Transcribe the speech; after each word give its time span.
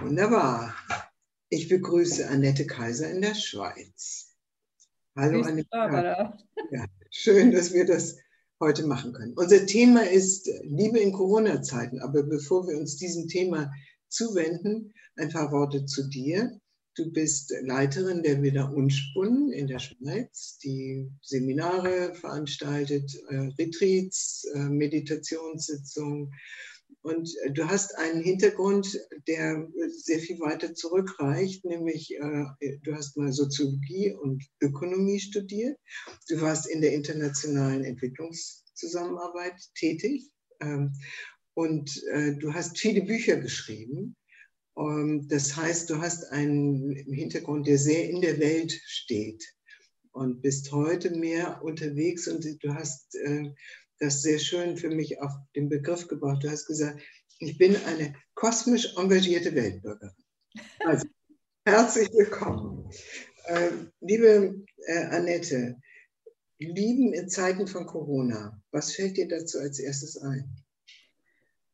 Wunderbar. 0.00 0.74
Ich 1.48 1.68
begrüße 1.68 2.28
Annette 2.28 2.66
Kaiser 2.66 3.10
in 3.10 3.22
der 3.22 3.34
Schweiz. 3.34 4.34
Hallo 5.16 5.38
Grüß 5.38 5.46
Annette. 5.46 5.68
Barbara. 5.70 6.38
Ja, 6.70 6.84
schön, 7.10 7.52
dass 7.52 7.72
wir 7.72 7.86
das 7.86 8.16
heute 8.60 8.86
machen 8.86 9.12
können. 9.12 9.32
Unser 9.34 9.64
Thema 9.64 10.02
ist 10.02 10.50
Liebe 10.62 10.98
in 10.98 11.12
Corona-Zeiten. 11.12 12.00
Aber 12.00 12.22
bevor 12.22 12.66
wir 12.68 12.76
uns 12.76 12.96
diesem 12.96 13.28
Thema 13.28 13.72
zuwenden, 14.08 14.92
ein 15.16 15.30
paar 15.30 15.50
Worte 15.50 15.86
zu 15.86 16.08
dir. 16.08 16.60
Du 16.94 17.12
bist 17.12 17.54
Leiterin 17.62 18.22
der 18.22 18.42
Villa 18.42 18.64
Unspunnen 18.64 19.52
in 19.52 19.66
der 19.66 19.78
Schweiz, 19.78 20.58
die 20.58 21.10
Seminare 21.20 22.14
veranstaltet, 22.14 23.14
äh, 23.28 23.50
Retreats, 23.58 24.44
äh, 24.54 24.60
Meditationssitzungen. 24.60 26.32
Und 27.02 27.32
äh, 27.44 27.52
du 27.52 27.68
hast 27.68 27.96
einen 27.96 28.20
Hintergrund, 28.20 28.98
der 29.28 29.68
sehr 29.88 30.18
viel 30.18 30.40
weiter 30.40 30.74
zurückreicht, 30.74 31.64
nämlich 31.64 32.12
äh, 32.16 32.78
du 32.82 32.94
hast 32.94 33.16
mal 33.16 33.32
Soziologie 33.32 34.12
und 34.12 34.44
Ökonomie 34.60 35.20
studiert. 35.20 35.78
Du 36.28 36.40
warst 36.40 36.66
in 36.66 36.80
der 36.80 36.94
internationalen 36.94 37.84
Entwicklungszusammenarbeit 37.84 39.54
tätig 39.74 40.30
ähm, 40.60 40.94
und 41.54 42.02
äh, 42.12 42.34
du 42.36 42.52
hast 42.52 42.78
viele 42.78 43.02
Bücher 43.02 43.36
geschrieben. 43.36 44.16
Ähm, 44.76 45.28
das 45.28 45.56
heißt, 45.56 45.88
du 45.88 46.00
hast 46.00 46.24
einen 46.32 46.92
Hintergrund, 47.12 47.66
der 47.66 47.78
sehr 47.78 48.10
in 48.10 48.20
der 48.20 48.40
Welt 48.40 48.72
steht 48.84 49.44
und 50.12 50.42
bist 50.42 50.72
heute 50.72 51.10
mehr 51.10 51.62
unterwegs 51.62 52.26
und 52.26 52.44
du 52.62 52.74
hast 52.74 53.14
äh, 53.16 53.52
das 53.98 54.22
sehr 54.22 54.38
schön 54.38 54.76
für 54.76 54.90
mich 54.90 55.20
auf 55.20 55.32
den 55.54 55.68
Begriff 55.68 56.08
gebracht. 56.08 56.42
Du 56.42 56.50
hast 56.50 56.66
gesagt, 56.66 57.00
ich 57.38 57.58
bin 57.58 57.76
eine 57.86 58.14
kosmisch 58.34 58.96
engagierte 58.96 59.54
Weltbürgerin. 59.54 60.14
Also, 60.84 61.06
herzlich 61.66 62.08
willkommen. 62.12 62.90
Äh, 63.44 63.70
liebe 64.00 64.64
äh, 64.86 65.04
Annette, 65.06 65.76
Lieben 66.58 67.12
in 67.12 67.28
Zeiten 67.28 67.66
von 67.66 67.84
Corona, 67.84 68.62
was 68.70 68.94
fällt 68.94 69.18
dir 69.18 69.28
dazu 69.28 69.58
als 69.58 69.78
erstes 69.78 70.16
ein? 70.16 70.48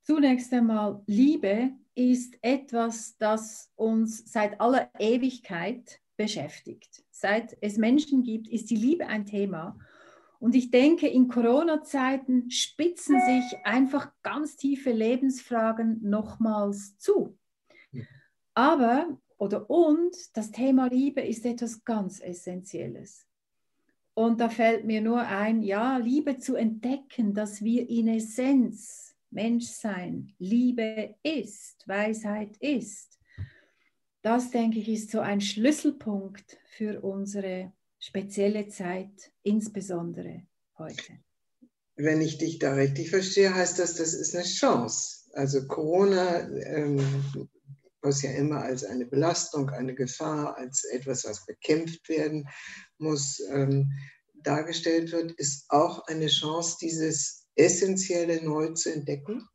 Zunächst 0.02 0.52
einmal, 0.52 1.00
Liebe 1.06 1.70
ist 1.94 2.36
etwas, 2.42 3.16
das 3.18 3.70
uns 3.76 4.32
seit 4.32 4.60
aller 4.60 4.90
Ewigkeit 4.98 6.00
beschäftigt. 6.16 7.04
Seit 7.10 7.56
es 7.60 7.76
Menschen 7.76 8.24
gibt, 8.24 8.48
ist 8.48 8.70
die 8.70 8.76
Liebe 8.76 9.06
ein 9.06 9.24
Thema. 9.24 9.78
Und 10.42 10.56
ich 10.56 10.72
denke, 10.72 11.06
in 11.06 11.28
Corona-Zeiten 11.28 12.50
spitzen 12.50 13.16
sich 13.20 13.64
einfach 13.64 14.10
ganz 14.24 14.56
tiefe 14.56 14.90
Lebensfragen 14.90 16.00
nochmals 16.02 16.98
zu. 16.98 17.38
Aber, 18.52 19.20
oder 19.38 19.70
und, 19.70 20.16
das 20.36 20.50
Thema 20.50 20.88
Liebe 20.88 21.20
ist 21.20 21.46
etwas 21.46 21.84
ganz 21.84 22.20
Essentielles. 22.20 23.24
Und 24.14 24.40
da 24.40 24.48
fällt 24.48 24.84
mir 24.84 25.00
nur 25.00 25.20
ein, 25.20 25.62
ja, 25.62 25.96
Liebe 25.98 26.38
zu 26.38 26.56
entdecken, 26.56 27.34
dass 27.34 27.62
wir 27.62 27.88
in 27.88 28.08
Essenz 28.08 29.14
Menschsein, 29.30 30.34
Liebe 30.40 31.14
ist, 31.22 31.86
Weisheit 31.86 32.56
ist. 32.56 33.20
Das, 34.22 34.50
denke 34.50 34.80
ich, 34.80 34.88
ist 34.88 35.12
so 35.12 35.20
ein 35.20 35.40
Schlüsselpunkt 35.40 36.58
für 36.64 37.00
unsere 37.00 37.72
spezielle 38.02 38.68
Zeit, 38.68 39.30
insbesondere 39.44 40.42
heute. 40.76 41.20
Wenn 41.94 42.20
ich 42.20 42.36
dich 42.36 42.58
da 42.58 42.74
richtig 42.74 43.10
verstehe, 43.10 43.54
heißt 43.54 43.78
das, 43.78 43.94
das 43.94 44.12
ist 44.12 44.34
eine 44.34 44.44
Chance. 44.44 45.30
Also 45.34 45.66
Corona, 45.68 46.48
ähm, 46.50 46.98
was 48.00 48.22
ja 48.22 48.32
immer 48.32 48.62
als 48.62 48.82
eine 48.82 49.06
Belastung, 49.06 49.70
eine 49.70 49.94
Gefahr, 49.94 50.56
als 50.56 50.82
etwas, 50.84 51.24
was 51.24 51.46
bekämpft 51.46 52.08
werden 52.08 52.48
muss, 52.98 53.40
ähm, 53.50 53.92
dargestellt 54.34 55.12
wird, 55.12 55.30
ist 55.32 55.66
auch 55.70 56.04
eine 56.08 56.26
Chance, 56.26 56.78
dieses 56.80 57.46
Essentielle 57.54 58.42
neu 58.44 58.72
zu 58.72 58.92
entdecken? 58.92 59.46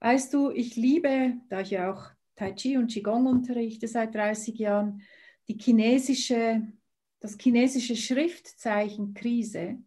Weißt 0.00 0.32
du, 0.32 0.50
ich 0.50 0.76
liebe, 0.76 1.34
da 1.50 1.60
ich 1.60 1.70
ja 1.70 1.92
auch 1.92 2.10
Tai 2.34 2.52
Chi 2.52 2.78
und 2.78 2.90
Qigong 2.90 3.26
unterrichte 3.26 3.88
seit 3.88 4.14
30 4.14 4.58
Jahren, 4.58 5.02
die 5.48 5.58
chinesische, 5.60 6.66
das 7.22 7.38
chinesische 7.40 7.94
Schriftzeichen 7.94 9.14
Krise, 9.14 9.78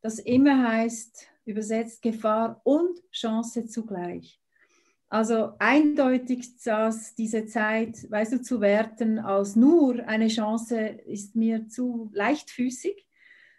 das 0.00 0.18
immer 0.18 0.66
heißt, 0.68 1.28
übersetzt 1.44 2.00
Gefahr 2.00 2.60
und 2.64 2.98
Chance 3.12 3.66
zugleich. 3.66 4.40
Also 5.10 5.52
eindeutig 5.58 6.56
dass 6.64 7.14
diese 7.14 7.44
Zeit, 7.44 8.10
weißt 8.10 8.32
du, 8.32 8.42
zu 8.42 8.62
werten 8.62 9.18
als 9.18 9.54
nur 9.54 10.08
eine 10.08 10.28
Chance, 10.28 10.78
ist 10.78 11.36
mir 11.36 11.68
zu 11.68 12.10
leichtfüßig, 12.14 13.06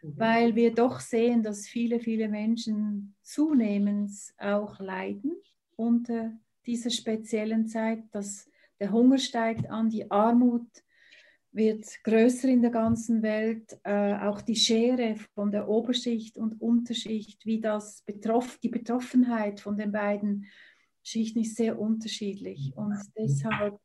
mhm. 0.02 0.14
weil 0.18 0.56
wir 0.56 0.74
doch 0.74 1.00
sehen, 1.00 1.44
dass 1.44 1.68
viele, 1.68 2.00
viele 2.00 2.28
Menschen 2.28 3.14
zunehmend 3.22 4.10
auch 4.40 4.80
leiden 4.80 5.34
unter 5.76 6.34
dieser 6.66 6.90
speziellen 6.90 7.68
Zeit, 7.68 8.04
dass 8.12 8.50
der 8.80 8.92
Hunger 8.92 9.20
steigt 9.20 9.70
an, 9.70 9.92
die 9.92 10.10
Armut 10.10 10.66
wird 11.54 11.86
größer 12.04 12.50
in 12.50 12.62
der 12.62 12.72
ganzen 12.72 13.22
Welt, 13.22 13.78
äh, 13.84 14.16
auch 14.16 14.42
die 14.42 14.56
Schere 14.56 15.16
von 15.36 15.52
der 15.52 15.70
Oberschicht 15.70 16.38
und 16.38 16.60
Unterschicht, 16.60 17.46
wie 17.46 17.62
das 17.62 18.02
betroff, 18.02 18.58
die 18.58 18.70
Betroffenheit 18.70 19.60
von 19.60 19.78
den 19.78 19.92
beiden 19.92 20.48
Schichten 21.04 21.42
ist 21.42 21.56
sehr 21.56 21.80
unterschiedlich. 21.80 22.74
Und 22.76 22.98
deshalb 23.18 23.78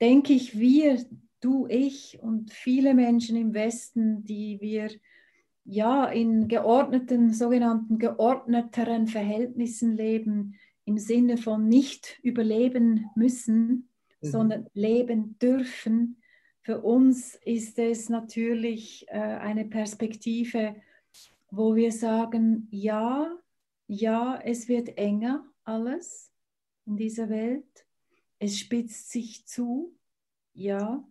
denke 0.00 0.34
ich, 0.34 0.58
wir, 0.58 1.02
du, 1.40 1.66
ich 1.68 2.18
und 2.20 2.52
viele 2.52 2.92
Menschen 2.94 3.36
im 3.36 3.54
Westen, 3.54 4.24
die 4.24 4.60
wir 4.60 4.90
ja 5.64 6.06
in 6.06 6.48
geordneten, 6.48 7.32
sogenannten 7.32 7.98
geordneteren 7.98 9.06
Verhältnissen 9.06 9.96
leben, 9.96 10.56
im 10.84 10.98
Sinne 10.98 11.38
von 11.38 11.66
nicht 11.66 12.18
überleben 12.22 13.06
müssen, 13.14 13.88
mhm. 14.20 14.26
sondern 14.26 14.66
leben 14.74 15.38
dürfen. 15.38 16.20
Für 16.64 16.80
uns 16.80 17.34
ist 17.44 17.78
es 17.78 18.08
natürlich 18.08 19.06
äh, 19.08 19.18
eine 19.18 19.66
Perspektive, 19.66 20.74
wo 21.50 21.76
wir 21.76 21.92
sagen, 21.92 22.68
ja, 22.70 23.38
ja, 23.86 24.40
es 24.42 24.66
wird 24.66 24.96
enger 24.96 25.44
alles 25.64 26.32
in 26.86 26.96
dieser 26.96 27.28
Welt. 27.28 27.86
Es 28.38 28.58
spitzt 28.58 29.10
sich 29.10 29.46
zu, 29.46 29.94
ja. 30.54 31.06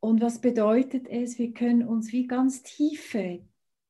Und 0.00 0.20
was 0.20 0.40
bedeutet 0.40 1.08
es? 1.08 1.38
Wir 1.38 1.54
können 1.54 1.88
uns 1.88 2.12
wie 2.12 2.26
ganz 2.26 2.62
tiefe 2.62 3.42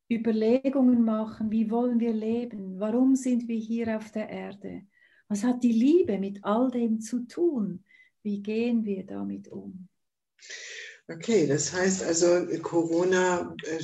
Überlegungen 0.08 1.02
machen, 1.02 1.50
wie 1.50 1.72
wollen 1.72 1.98
wir 1.98 2.12
leben? 2.12 2.78
Warum 2.78 3.16
sind 3.16 3.48
wir 3.48 3.58
hier 3.58 3.96
auf 3.96 4.12
der 4.12 4.28
Erde? 4.28 4.86
Was 5.26 5.42
hat 5.42 5.64
die 5.64 5.72
Liebe 5.72 6.18
mit 6.18 6.44
all 6.44 6.70
dem 6.70 7.00
zu 7.00 7.26
tun? 7.26 7.84
Wie 8.22 8.40
gehen 8.40 8.84
wir 8.84 9.04
damit 9.04 9.48
um? 9.48 9.88
Okay, 11.08 11.46
das 11.46 11.72
heißt 11.72 12.02
also, 12.02 12.46
Corona 12.62 13.54
äh, 13.64 13.82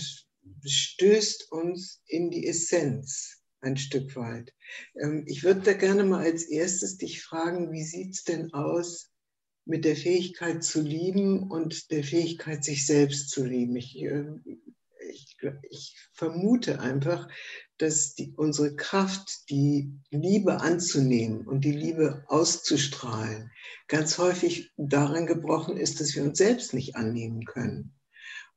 stößt 0.64 1.52
uns 1.52 2.00
in 2.06 2.30
die 2.30 2.46
Essenz 2.46 3.42
ein 3.60 3.76
Stück 3.76 4.14
weit. 4.16 4.54
Ähm, 5.00 5.24
ich 5.26 5.42
würde 5.42 5.60
da 5.60 5.72
gerne 5.72 6.04
mal 6.04 6.24
als 6.24 6.44
erstes 6.44 6.96
dich 6.96 7.22
fragen, 7.22 7.72
wie 7.72 7.84
sieht 7.84 8.14
es 8.14 8.24
denn 8.24 8.52
aus 8.52 9.10
mit 9.64 9.84
der 9.84 9.96
Fähigkeit 9.96 10.62
zu 10.62 10.80
lieben 10.80 11.50
und 11.50 11.90
der 11.90 12.04
Fähigkeit, 12.04 12.64
sich 12.64 12.86
selbst 12.86 13.30
zu 13.30 13.44
lieben? 13.44 13.76
Ich 13.76 13.96
ähm, 13.96 14.42
ich, 15.10 15.36
ich 15.70 15.96
vermute 16.12 16.80
einfach, 16.80 17.28
dass 17.78 18.14
die, 18.14 18.32
unsere 18.36 18.74
Kraft, 18.74 19.48
die 19.50 19.92
Liebe 20.10 20.60
anzunehmen 20.60 21.46
und 21.46 21.64
die 21.64 21.72
Liebe 21.72 22.24
auszustrahlen, 22.26 23.50
ganz 23.86 24.18
häufig 24.18 24.72
darin 24.76 25.26
gebrochen 25.26 25.76
ist, 25.76 26.00
dass 26.00 26.14
wir 26.14 26.24
uns 26.24 26.38
selbst 26.38 26.74
nicht 26.74 26.96
annehmen 26.96 27.44
können. 27.44 27.94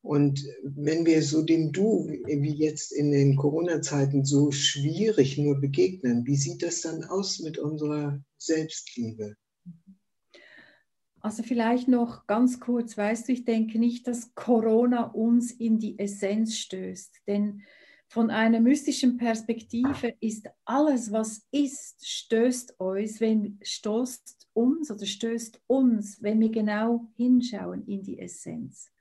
Und 0.01 0.43
wenn 0.63 1.05
wir 1.05 1.21
so 1.21 1.43
dem 1.43 1.71
Du, 1.71 2.07
wie 2.07 2.55
jetzt 2.55 2.91
in 2.91 3.11
den 3.11 3.35
Corona-Zeiten, 3.35 4.25
so 4.25 4.51
schwierig 4.51 5.37
nur 5.37 5.61
begegnen, 5.61 6.25
wie 6.25 6.35
sieht 6.35 6.63
das 6.63 6.81
dann 6.81 7.03
aus 7.03 7.39
mit 7.39 7.59
unserer 7.59 8.19
Selbstliebe? 8.37 9.35
Also 11.19 11.43
vielleicht 11.43 11.87
noch 11.87 12.25
ganz 12.25 12.59
kurz, 12.59 12.97
weißt 12.97 13.27
du, 13.27 13.33
ich 13.33 13.45
denke 13.45 13.77
nicht, 13.77 14.07
dass 14.07 14.33
Corona 14.33 15.03
uns 15.03 15.51
in 15.51 15.77
die 15.77 15.99
Essenz 15.99 16.57
stößt, 16.57 17.21
denn 17.27 17.61
von 18.11 18.29
einer 18.29 18.59
mystischen 18.59 19.17
Perspektive 19.17 20.15
ist 20.19 20.49
alles, 20.65 21.11
was 21.11 21.47
ist, 21.51 22.05
stößt 22.05 22.79
uns, 22.79 23.21
wenn 23.21 23.57
stößt 23.63 24.49
uns 24.53 24.91
oder 24.91 25.05
stößt 25.05 25.61
uns, 25.67 26.21
wenn 26.21 26.39
wir 26.39 26.49
genau 26.49 27.07
hinschauen 27.15 27.87
in 27.87 28.03
die 28.03 28.19
Essenz. 28.19 28.91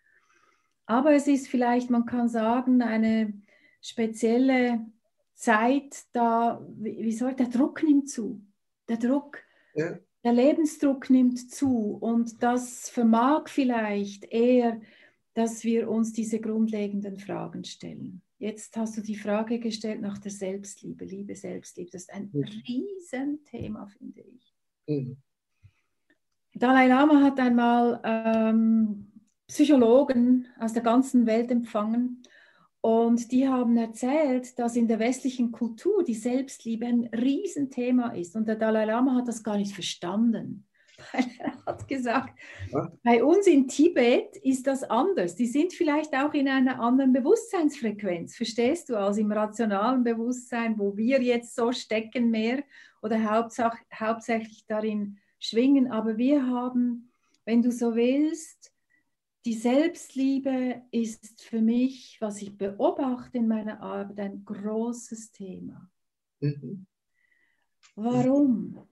Aber 0.86 1.12
es 1.12 1.26
ist 1.26 1.48
vielleicht, 1.48 1.90
man 1.90 2.06
kann 2.06 2.28
sagen, 2.28 2.82
eine 2.82 3.34
spezielle 3.82 4.86
Zeit, 5.34 6.04
da, 6.12 6.64
wie 6.76 7.12
soll 7.12 7.34
der 7.34 7.48
Druck 7.48 7.82
nimmt 7.82 8.08
zu. 8.08 8.40
Der 8.88 8.96
Druck, 8.96 9.38
ja 9.74 9.98
der 10.24 10.32
Lebensdruck 10.32 11.08
nimmt 11.08 11.50
zu 11.50 11.96
und 12.00 12.42
das 12.42 12.90
vermag 12.90 13.48
vielleicht 13.48 14.24
eher, 14.26 14.80
dass 15.34 15.64
wir 15.64 15.88
uns 15.88 16.12
diese 16.12 16.40
grundlegenden 16.40 17.18
Fragen 17.18 17.64
stellen. 17.64 18.20
Jetzt 18.40 18.74
hast 18.78 18.96
du 18.96 19.02
die 19.02 19.16
Frage 19.16 19.58
gestellt 19.58 20.00
nach 20.00 20.16
der 20.16 20.30
Selbstliebe, 20.30 21.04
Liebe, 21.04 21.36
Selbstliebe. 21.36 21.90
Das 21.92 22.02
ist 22.02 22.12
ein 22.12 22.30
mhm. 22.32 22.44
Riesenthema, 22.44 23.86
finde 23.86 24.22
ich. 24.22 24.54
Mhm. 24.86 25.18
Dalai 26.54 26.88
Lama 26.88 27.22
hat 27.22 27.38
einmal 27.38 28.00
ähm, 28.02 29.12
Psychologen 29.46 30.46
aus 30.58 30.72
der 30.72 30.82
ganzen 30.82 31.26
Welt 31.26 31.50
empfangen 31.50 32.22
und 32.80 33.30
die 33.30 33.46
haben 33.46 33.76
erzählt, 33.76 34.58
dass 34.58 34.74
in 34.74 34.88
der 34.88 35.00
westlichen 35.00 35.52
Kultur 35.52 36.02
die 36.02 36.14
Selbstliebe 36.14 36.86
ein 36.86 37.10
Riesenthema 37.12 38.12
ist. 38.12 38.36
Und 38.36 38.48
der 38.48 38.56
Dalai 38.56 38.86
Lama 38.86 39.16
hat 39.16 39.28
das 39.28 39.42
gar 39.42 39.58
nicht 39.58 39.74
verstanden. 39.74 40.66
Er 41.12 41.74
hat 41.74 41.88
gesagt, 41.88 42.38
ja. 42.72 42.90
bei 43.02 43.22
uns 43.22 43.46
in 43.46 43.68
Tibet 43.68 44.36
ist 44.38 44.66
das 44.66 44.82
anders. 44.82 45.36
Die 45.36 45.46
sind 45.46 45.72
vielleicht 45.72 46.14
auch 46.14 46.34
in 46.34 46.48
einer 46.48 46.80
anderen 46.80 47.12
Bewusstseinsfrequenz, 47.12 48.36
verstehst 48.36 48.88
du, 48.88 48.96
als 48.96 49.18
im 49.18 49.30
rationalen 49.30 50.02
Bewusstsein, 50.02 50.78
wo 50.78 50.96
wir 50.96 51.22
jetzt 51.22 51.54
so 51.54 51.72
stecken 51.72 52.30
mehr 52.30 52.64
oder 53.02 53.22
hauptsächlich 53.22 54.66
darin 54.66 55.18
schwingen. 55.38 55.90
Aber 55.90 56.16
wir 56.18 56.46
haben, 56.46 57.10
wenn 57.44 57.62
du 57.62 57.70
so 57.70 57.94
willst, 57.94 58.72
die 59.46 59.54
Selbstliebe 59.54 60.82
ist 60.90 61.42
für 61.42 61.62
mich, 61.62 62.18
was 62.20 62.42
ich 62.42 62.58
beobachte 62.58 63.38
in 63.38 63.48
meiner 63.48 63.80
Arbeit, 63.80 64.20
ein 64.20 64.44
großes 64.44 65.32
Thema. 65.32 65.90
Mhm. 66.40 66.86
Warum? 67.96 68.86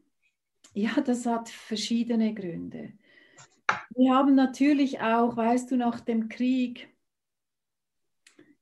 Ja, 0.74 1.00
das 1.00 1.26
hat 1.26 1.48
verschiedene 1.48 2.34
Gründe. 2.34 2.92
Wir 3.90 4.14
haben 4.14 4.34
natürlich 4.34 5.00
auch, 5.00 5.36
weißt 5.36 5.70
du, 5.70 5.76
nach 5.76 6.00
dem 6.00 6.28
Krieg 6.28 6.88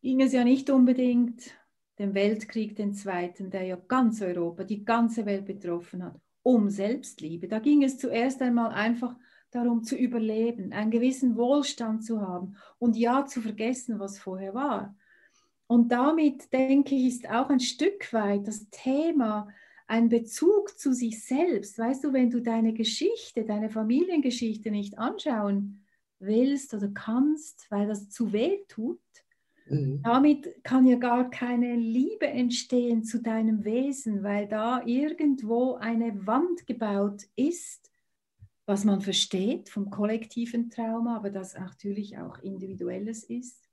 ging 0.00 0.20
es 0.20 0.32
ja 0.32 0.44
nicht 0.44 0.70
unbedingt 0.70 1.50
den 1.98 2.14
Weltkrieg, 2.14 2.76
den 2.76 2.94
zweiten, 2.94 3.50
der 3.50 3.64
ja 3.64 3.76
ganz 3.76 4.20
Europa, 4.22 4.64
die 4.64 4.84
ganze 4.84 5.26
Welt 5.26 5.46
betroffen 5.46 6.04
hat, 6.04 6.20
um 6.42 6.68
Selbstliebe. 6.70 7.48
Da 7.48 7.58
ging 7.58 7.82
es 7.82 7.98
zuerst 7.98 8.42
einmal 8.42 8.70
einfach 8.72 9.16
darum 9.50 9.82
zu 9.82 9.96
überleben, 9.96 10.72
einen 10.72 10.90
gewissen 10.90 11.36
Wohlstand 11.36 12.04
zu 12.04 12.20
haben 12.20 12.56
und 12.78 12.96
ja 12.96 13.24
zu 13.26 13.40
vergessen, 13.40 13.98
was 13.98 14.18
vorher 14.18 14.54
war. 14.54 14.94
Und 15.66 15.90
damit, 15.90 16.52
denke 16.52 16.94
ich, 16.94 17.06
ist 17.06 17.28
auch 17.28 17.48
ein 17.50 17.60
Stück 17.60 18.12
weit 18.12 18.46
das 18.46 18.68
Thema 18.70 19.48
ein 19.86 20.08
Bezug 20.08 20.78
zu 20.78 20.92
sich 20.92 21.24
selbst. 21.24 21.78
Weißt 21.78 22.04
du, 22.04 22.12
wenn 22.12 22.30
du 22.30 22.40
deine 22.40 22.72
Geschichte, 22.72 23.44
deine 23.44 23.70
Familiengeschichte 23.70 24.70
nicht 24.70 24.98
anschauen 24.98 25.84
willst 26.18 26.74
oder 26.74 26.88
kannst, 26.88 27.70
weil 27.70 27.86
das 27.86 28.08
zu 28.10 28.32
weh 28.32 28.64
tut, 28.68 29.00
mhm. 29.68 30.00
damit 30.02 30.64
kann 30.64 30.86
ja 30.86 30.96
gar 30.96 31.30
keine 31.30 31.76
Liebe 31.76 32.26
entstehen 32.26 33.04
zu 33.04 33.22
deinem 33.22 33.64
Wesen, 33.64 34.22
weil 34.22 34.48
da 34.48 34.82
irgendwo 34.84 35.74
eine 35.74 36.26
Wand 36.26 36.66
gebaut 36.66 37.22
ist, 37.36 37.90
was 38.64 38.84
man 38.84 39.00
versteht 39.00 39.68
vom 39.68 39.90
kollektiven 39.90 40.70
Trauma, 40.70 41.16
aber 41.16 41.30
das 41.30 41.54
natürlich 41.54 42.18
auch 42.18 42.38
individuelles 42.40 43.22
ist. 43.22 43.66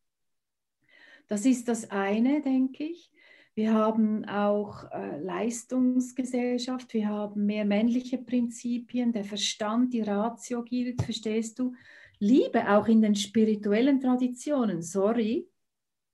Das 1.27 1.45
ist 1.45 1.67
das 1.67 1.89
eine, 1.89 2.41
denke 2.41 2.83
ich. 2.83 3.12
Wir 3.55 3.71
haben 3.71 4.25
auch 4.25 4.89
äh, 4.91 5.19
Leistungsgesellschaft, 5.19 6.91
wir 6.95 7.07
haben 7.07 7.45
mehr 7.45 7.65
männliche 7.65 8.17
Prinzipien, 8.17 9.13
der 9.13 9.23
Verstand, 9.23 9.93
die 9.93 10.01
Ratio 10.01 10.63
gilt, 10.63 11.03
verstehst 11.03 11.59
du? 11.59 11.75
Liebe 12.17 12.67
auch 12.67 12.87
in 12.87 13.03
den 13.03 13.13
spirituellen 13.13 13.99
Traditionen, 13.99 14.81
sorry, 14.81 15.47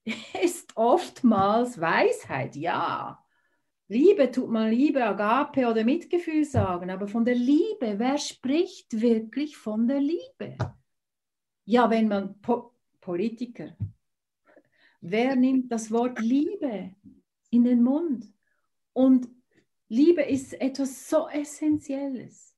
ist 0.44 0.76
oftmals 0.76 1.80
Weisheit, 1.80 2.58
ja. 2.58 3.24
Liebe 3.88 4.30
tut 4.30 4.50
man 4.50 4.72
Liebe, 4.72 5.04
Agape 5.04 5.66
oder 5.68 5.86
Mitgefühl 5.86 6.44
sagen, 6.44 6.90
aber 6.90 7.08
von 7.08 7.24
der 7.24 7.36
Liebe, 7.36 7.96
wer 7.98 8.18
spricht 8.18 9.00
wirklich 9.00 9.56
von 9.56 9.88
der 9.88 10.02
Liebe? 10.02 10.58
Ja, 11.66 11.90
wenn 11.90 12.10
man 12.10 12.40
po 12.42 12.74
Politiker, 13.00 13.78
wer 15.00 15.36
nimmt 15.38 15.72
das 15.72 15.90
Wort 15.90 16.20
Liebe 16.20 16.96
in 17.50 17.64
den 17.64 17.84
Mund? 17.84 18.26
Und 18.94 19.28
Liebe 19.88 20.24
ist 20.24 20.60
etwas 20.60 21.10
so 21.10 21.28
Essentielles. 21.28 22.50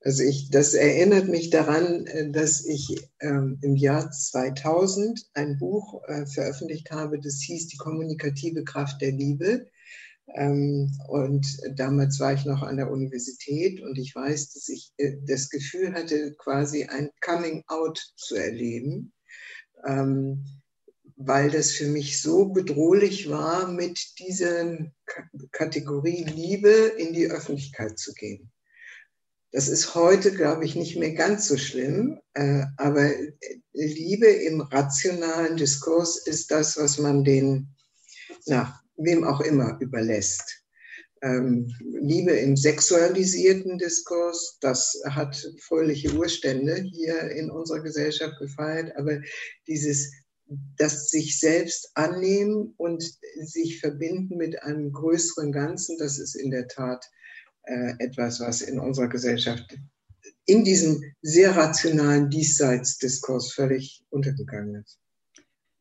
Also 0.00 0.22
ich, 0.22 0.50
das 0.50 0.72
erinnert 0.74 1.28
mich 1.28 1.50
daran, 1.50 2.06
äh, 2.06 2.30
dass 2.30 2.64
ich 2.64 2.96
ähm, 3.20 3.58
im 3.60 3.76
Jahr 3.76 4.10
2000 4.10 5.30
ein 5.34 5.58
Buch 5.58 6.02
äh, 6.06 6.24
veröffentlicht 6.26 6.90
habe, 6.90 7.20
das 7.20 7.40
hieß 7.40 7.68
Die 7.68 7.76
kommunikative 7.76 8.64
Kraft 8.64 9.02
der 9.02 9.12
Liebe. 9.12 9.66
Ähm, 10.34 10.90
und 11.08 11.46
damals 11.74 12.20
war 12.20 12.32
ich 12.32 12.44
noch 12.44 12.62
an 12.62 12.76
der 12.76 12.90
Universität 12.90 13.80
und 13.82 13.98
ich 13.98 14.14
weiß, 14.14 14.52
dass 14.52 14.68
ich 14.68 14.92
äh, 14.96 15.16
das 15.26 15.50
Gefühl 15.50 15.92
hatte, 15.92 16.34
quasi 16.38 16.84
ein 16.84 17.10
Coming 17.20 17.64
Out 17.66 17.98
zu 18.16 18.36
erleben, 18.36 19.12
ähm, 19.84 20.44
weil 21.22 21.50
das 21.50 21.72
für 21.72 21.86
mich 21.86 22.22
so 22.22 22.46
bedrohlich 22.46 23.28
war, 23.28 23.70
mit 23.70 24.18
dieser 24.18 24.78
Kategorie 25.52 26.24
Liebe 26.24 26.70
in 26.96 27.12
die 27.12 27.26
Öffentlichkeit 27.26 27.98
zu 27.98 28.14
gehen. 28.14 28.50
Das 29.52 29.68
ist 29.68 29.94
heute, 29.94 30.32
glaube 30.32 30.64
ich, 30.64 30.76
nicht 30.76 30.96
mehr 30.96 31.12
ganz 31.12 31.46
so 31.46 31.58
schlimm, 31.58 32.20
äh, 32.32 32.62
aber 32.78 33.10
Liebe 33.72 34.28
im 34.28 34.62
rationalen 34.62 35.58
Diskurs 35.58 36.24
ist 36.26 36.50
das, 36.50 36.78
was 36.78 36.98
man 36.98 37.22
den, 37.22 37.68
na, 38.46 38.80
wem 38.96 39.24
auch 39.24 39.42
immer 39.42 39.76
überlässt. 39.80 40.64
Ähm, 41.20 41.70
Liebe 41.80 42.32
im 42.32 42.56
sexualisierten 42.56 43.76
Diskurs, 43.76 44.56
das 44.62 44.98
hat 45.04 45.36
fröhliche 45.60 46.14
Urstände 46.14 46.76
hier 46.76 47.30
in 47.32 47.50
unserer 47.50 47.80
Gesellschaft 47.80 48.38
gefeiert, 48.38 48.96
aber 48.96 49.20
dieses 49.66 50.10
das 50.76 51.08
sich 51.08 51.38
selbst 51.38 51.90
annehmen 51.94 52.74
und 52.76 53.02
sich 53.42 53.80
verbinden 53.80 54.36
mit 54.36 54.62
einem 54.62 54.92
größeren 54.92 55.52
Ganzen, 55.52 55.98
das 55.98 56.18
ist 56.18 56.34
in 56.34 56.50
der 56.50 56.68
Tat 56.68 57.04
äh, 57.64 57.94
etwas, 57.98 58.40
was 58.40 58.60
in 58.62 58.80
unserer 58.80 59.08
Gesellschaft 59.08 59.78
in 60.46 60.64
diesem 60.64 61.02
sehr 61.22 61.56
rationalen 61.56 62.28
Diesseitsdiskurs 62.28 63.52
völlig 63.52 64.04
untergegangen 64.10 64.82
ist. 64.82 64.98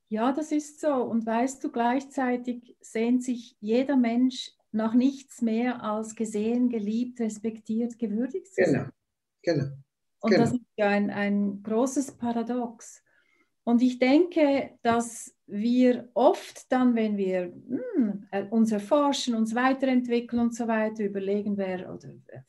Ja, 0.09 0.31
das 0.31 0.51
ist 0.51 0.79
so. 0.79 0.93
Und 0.93 1.25
weißt 1.25 1.63
du, 1.63 1.71
gleichzeitig 1.71 2.75
sehnt 2.81 3.23
sich 3.23 3.55
jeder 3.59 3.95
Mensch 3.95 4.51
nach 4.71 4.93
nichts 4.93 5.41
mehr 5.41 5.83
als 5.83 6.15
gesehen, 6.15 6.69
geliebt, 6.69 7.19
respektiert, 7.19 7.97
gewürdigt 7.97 8.47
zu 8.47 8.63
sein. 8.63 8.73
Genau, 8.73 8.89
genau. 9.41 9.75
Und 10.21 10.31
genau. 10.31 10.43
das 10.43 10.53
ist 10.53 10.65
ja 10.75 10.89
ein, 10.89 11.09
ein 11.09 11.63
großes 11.63 12.11
Paradox. 12.13 13.01
Und 13.69 13.83
ich 13.83 13.99
denke, 13.99 14.71
dass 14.81 15.31
wir 15.45 16.09
oft 16.15 16.71
dann, 16.71 16.95
wenn 16.95 17.17
wir 17.17 17.53
hm, 17.67 18.27
äh, 18.31 18.45
uns 18.45 18.71
erforschen, 18.71 19.35
uns 19.35 19.53
weiterentwickeln 19.53 20.41
und 20.41 20.55
so 20.55 20.67
weiter, 20.67 21.03
überlegen, 21.03 21.55
wer 21.55 21.93
oder 21.93 22.09
äh, 22.29 22.39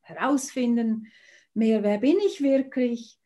herausfinden, 0.00 1.06
mehr, 1.54 1.84
wer 1.84 1.98
bin 1.98 2.16
ich 2.26 2.42
wirklich, 2.42 3.16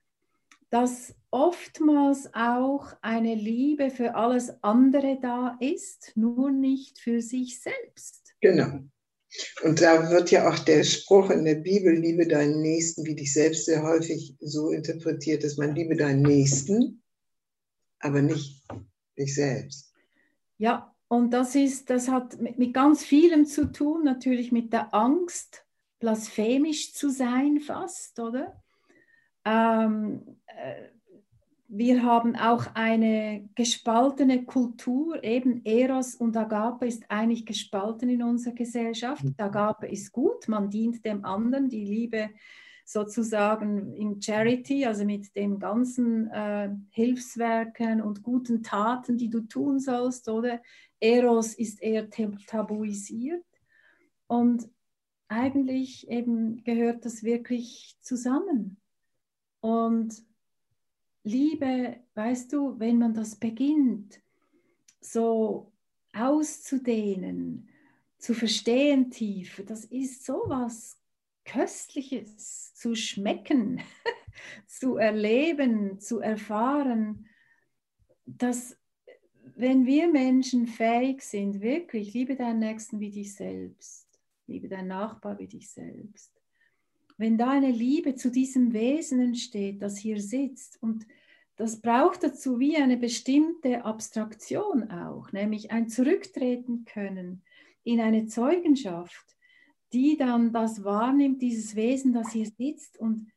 dass 0.69 1.15
oftmals 1.31 2.29
auch 2.35 2.93
eine 3.01 3.35
Liebe 3.35 3.89
für 3.89 4.17
alles 4.17 4.63
andere 4.63 5.19
da 5.19 5.57
ist, 5.61 6.13
nur 6.17 6.51
nicht 6.51 6.99
für 6.99 7.23
sich 7.23 7.59
selbst. 7.59 8.35
Genau. 8.43 8.81
Und 9.63 9.81
da 9.81 10.11
wird 10.11 10.31
ja 10.31 10.47
auch 10.47 10.59
der 10.59 10.85
Spruch 10.85 11.31
in 11.31 11.47
der 11.47 11.55
Bibel, 11.55 11.95
liebe 11.95 12.29
deinen 12.29 12.61
Nächsten 12.61 13.07
wie 13.07 13.15
dich 13.15 13.33
selbst, 13.33 13.65
sehr 13.65 13.83
häufig 13.83 14.37
so 14.41 14.73
interpretiert, 14.73 15.43
dass 15.43 15.57
man 15.57 15.75
liebe 15.75 15.97
deinen 15.97 16.21
Nächsten, 16.21 17.01
aber 18.05 18.23
nicht 18.23 18.63
dich 19.19 19.35
selbst. 19.35 19.93
Ja, 20.59 20.95
und 21.09 21.31
das 21.33 21.55
ist, 21.55 21.91
das 21.91 22.09
hat 22.09 22.41
mit, 22.41 22.59
mit 22.59 22.75
ganz 22.75 23.05
vielem 23.05 23.47
zu 23.47 23.71
tun, 23.71 24.05
natürlich 24.05 24.53
mit 24.53 24.73
der 24.73 24.95
Angst, 24.95 25.65
blasphemisch 26.01 26.93
zu 26.93 27.11
sein 27.11 27.61
fast, 27.61 28.19
oder? 28.21 28.63
Ähm, 29.45 30.39
äh, 30.47 30.89
wir 31.69 32.03
haben 32.03 32.37
auch 32.37 32.67
eine 32.75 33.49
gespaltene 33.55 34.45
Kultur, 34.45 35.25
eben 35.25 35.65
Eros 35.65 36.15
und 36.15 36.37
Agape 36.37 36.87
ist 36.87 37.11
eigentlich 37.11 37.47
gespalten 37.47 38.09
in 38.09 38.23
unserer 38.23 38.55
Gesellschaft. 38.55 39.25
Mhm. 39.25 39.35
Agape 39.39 39.89
ist 39.89 40.13
gut, 40.13 40.47
man 40.47 40.71
dient 40.71 41.05
dem 41.05 41.25
anderen, 41.25 41.69
die 41.69 41.85
Liebe 41.85 42.31
sozusagen 42.85 43.95
in 43.95 44.21
Charity, 44.21 44.85
also 44.85 45.05
mit 45.05 45.35
den 45.35 45.59
ganzen 45.59 46.31
äh, 46.31 46.71
Hilfswerken 46.91 48.03
und 48.03 48.23
guten 48.23 48.63
Taten, 48.63 49.17
die 49.17 49.31
du 49.31 49.41
tun 49.41 49.81
sollst, 49.81 50.29
oder? 50.29 50.61
Eros 51.01 51.55
ist 51.55 51.83
eher 51.83 52.09
tabuisiert. 52.11 53.45
Und 54.27 54.69
eigentlich 55.29 56.09
eben 56.09 56.63
gehört 56.65 57.05
das 57.05 57.23
wirklich 57.23 57.97
zusammen. 58.01 58.77
Und 59.61 60.23
Liebe, 61.23 61.97
weißt 62.15 62.53
du, 62.53 62.79
wenn 62.79 62.99
man 62.99 63.15
das 63.15 63.37
beginnt, 63.37 64.21
so 65.01 65.73
auszudehnen, 66.13 67.69
zu 68.19 68.35
verstehen 68.35 69.11
tiefer, 69.11 69.63
das 69.63 69.85
ist 69.87 70.25
so 70.25 70.45
was 70.47 70.99
Köstliches 71.45 72.75
zu 72.75 72.95
schmecken, 72.95 73.81
zu 74.67 74.97
erleben, 74.97 76.01
zu 76.01 76.21
erfahren, 76.21 77.27
dass 78.27 78.77
wenn 79.57 79.87
wir 79.87 80.09
Menschen 80.09 80.67
fähig 80.67 81.23
sind, 81.23 81.61
wirklich, 81.61 82.13
liebe 82.15 82.35
deinen 82.35 82.59
Nächsten 82.61 82.99
wie 82.99 83.11
dich 83.11 83.35
selbst, 83.35 84.09
liebe 84.47 84.69
deinen 84.69 84.89
Nachbar 84.89 85.39
wie 85.39 85.47
dich 85.47 85.71
selbst, 85.71 86.33
wenn 87.17 87.39
da 87.39 87.51
eine 87.51 87.71
Liebe 87.71 88.15
zu 88.17 88.31
diesem 88.31 88.73
Wesen 88.73 89.21
entsteht, 89.21 89.81
das 89.83 89.97
hier 89.99 90.21
sitzt 90.21 90.83
und 90.83 91.07
das 91.57 91.81
braucht 91.81 92.25
dazu 92.25 92.59
wie 92.59 92.77
eine 92.77 92.97
bestimmte 92.97 93.85
Abstraktion 93.85 94.91
auch, 94.91 95.31
nämlich 95.31 95.71
ein 95.71 95.89
Zurücktreten 95.89 96.85
können 96.85 97.43
in 97.85 98.01
eine 98.01 98.27
Zeugenschaft, 98.27 99.34
die 99.95 100.17
dann 100.17 100.53
das 100.53 100.83
wahrnimmt, 100.83 101.41
dieses 101.41 101.77
Wesen, 101.77 102.13
das 102.13 102.33
hier 102.33 102.47
sitzt 102.47 102.99
und 102.99 103.31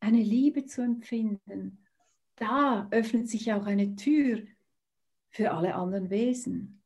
eine 0.00 0.20
Liebe 0.20 0.66
zu 0.66 0.82
empfinden. 0.82 1.86
Da 2.34 2.88
öffnet 2.90 3.28
sich 3.28 3.52
auch 3.52 3.66
eine 3.66 3.94
Tür 3.94 4.42
für 5.30 5.52
alle 5.52 5.76
anderen 5.76 6.10
Wesen, 6.10 6.82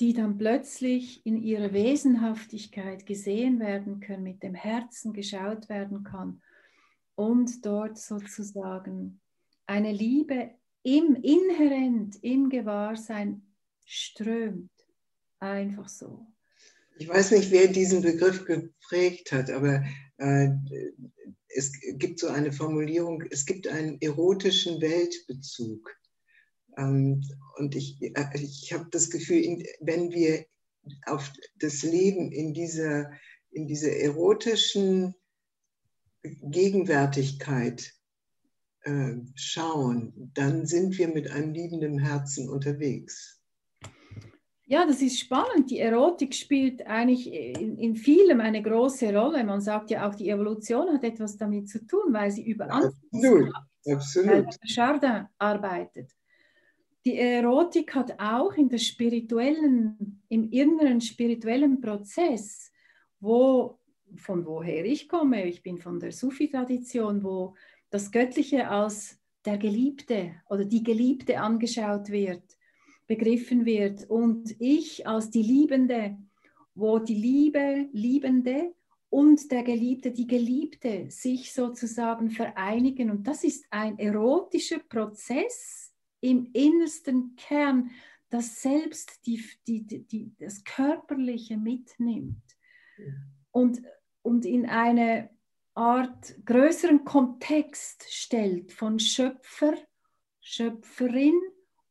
die 0.00 0.14
dann 0.14 0.38
plötzlich 0.38 1.24
in 1.26 1.36
ihrer 1.36 1.72
Wesenhaftigkeit 1.74 3.04
gesehen 3.04 3.60
werden 3.60 4.00
können, 4.00 4.22
mit 4.22 4.42
dem 4.42 4.54
Herzen 4.54 5.12
geschaut 5.12 5.68
werden 5.68 6.02
kann 6.02 6.40
und 7.14 7.64
dort 7.64 7.98
sozusagen 7.98 9.20
eine 9.66 9.92
Liebe 9.92 10.54
im 10.82 11.14
inhärent 11.16 12.16
im 12.22 12.48
Gewahrsein 12.48 13.42
strömt. 13.84 14.70
Einfach 15.40 15.88
so. 15.88 16.26
Ich 16.98 17.08
weiß 17.08 17.32
nicht, 17.32 17.50
wer 17.50 17.68
diesen 17.68 18.02
Begriff 18.02 18.44
geprägt 18.44 19.32
hat, 19.32 19.50
aber 19.50 19.84
äh, 20.16 20.48
es 21.48 21.72
gibt 21.98 22.20
so 22.20 22.28
eine 22.28 22.52
Formulierung, 22.52 23.22
es 23.30 23.44
gibt 23.44 23.68
einen 23.68 24.00
erotischen 24.00 24.80
Weltbezug. 24.80 25.94
Ähm, 26.76 27.22
und 27.58 27.74
ich, 27.74 28.00
äh, 28.00 28.12
ich 28.34 28.72
habe 28.72 28.86
das 28.90 29.10
Gefühl, 29.10 29.62
wenn 29.80 30.10
wir 30.12 30.46
auf 31.06 31.32
das 31.58 31.82
Leben 31.82 32.32
in 32.32 32.54
dieser, 32.54 33.10
in 33.50 33.66
dieser 33.66 33.92
erotischen 33.92 35.14
Gegenwärtigkeit 36.22 37.92
äh, 38.82 39.16
schauen, 39.34 40.30
dann 40.34 40.66
sind 40.66 40.96
wir 40.96 41.08
mit 41.08 41.30
einem 41.30 41.52
liebenden 41.52 41.98
Herzen 41.98 42.48
unterwegs. 42.48 43.40
Ja, 44.68 44.84
das 44.84 45.00
ist 45.00 45.20
spannend. 45.20 45.70
Die 45.70 45.78
Erotik 45.78 46.34
spielt 46.34 46.84
eigentlich 46.86 47.32
in, 47.32 47.78
in, 47.78 47.94
vielem 47.94 48.40
eine 48.40 48.60
große 48.60 49.16
Rolle. 49.16 49.44
Man 49.44 49.60
sagt 49.60 49.90
ja 49.90 50.08
auch, 50.08 50.14
die 50.16 50.28
Evolution 50.28 50.92
hat 50.92 51.04
etwas 51.04 51.36
damit 51.36 51.68
zu 51.68 51.86
tun, 51.86 52.12
weil 52.12 52.32
sie 52.32 52.44
über 52.44 52.68
Absolut, 52.68 53.52
absolut. 53.86 54.46
Chardin 54.74 55.26
arbeitet. 55.38 56.10
Die 57.04 57.16
Erotik 57.16 57.94
hat 57.94 58.18
auch 58.18 58.54
in 58.54 58.68
der 58.68 58.78
spirituellen, 58.78 60.20
im 60.28 60.50
inneren 60.50 61.00
spirituellen 61.00 61.80
Prozess, 61.80 62.72
wo, 63.20 63.78
von 64.16 64.44
woher 64.44 64.84
ich 64.84 65.08
komme, 65.08 65.46
ich 65.46 65.62
bin 65.62 65.78
von 65.78 66.00
der 66.00 66.10
Sufi-Tradition, 66.10 67.22
wo 67.22 67.54
das 67.90 68.10
Göttliche 68.10 68.68
als 68.68 69.20
der 69.44 69.58
Geliebte 69.58 70.34
oder 70.50 70.64
die 70.64 70.82
Geliebte 70.82 71.38
angeschaut 71.38 72.10
wird, 72.10 72.55
begriffen 73.06 73.64
wird. 73.64 74.08
Und 74.08 74.54
ich 74.60 75.06
als 75.06 75.30
die 75.30 75.42
Liebende, 75.42 76.18
wo 76.74 76.98
die 76.98 77.14
Liebe, 77.14 77.88
Liebende 77.92 78.74
und 79.08 79.50
der 79.50 79.62
Geliebte, 79.62 80.10
die 80.10 80.26
Geliebte 80.26 81.10
sich 81.10 81.52
sozusagen 81.52 82.30
vereinigen. 82.30 83.10
Und 83.10 83.26
das 83.26 83.44
ist 83.44 83.66
ein 83.70 83.98
erotischer 83.98 84.80
Prozess, 84.80 85.92
im 86.20 86.50
innersten 86.52 87.36
Kern 87.36 87.90
das 88.30 88.60
Selbst, 88.60 89.24
die, 89.26 89.42
die, 89.66 89.84
die, 89.84 90.32
das 90.38 90.64
Körperliche 90.64 91.56
mitnimmt. 91.56 92.42
Und, 93.52 93.82
und 94.22 94.44
in 94.44 94.66
eine 94.66 95.30
Art 95.74 96.34
größeren 96.44 97.04
Kontext 97.04 98.06
stellt 98.08 98.72
von 98.72 98.98
Schöpfer, 98.98 99.74
Schöpferin 100.40 101.38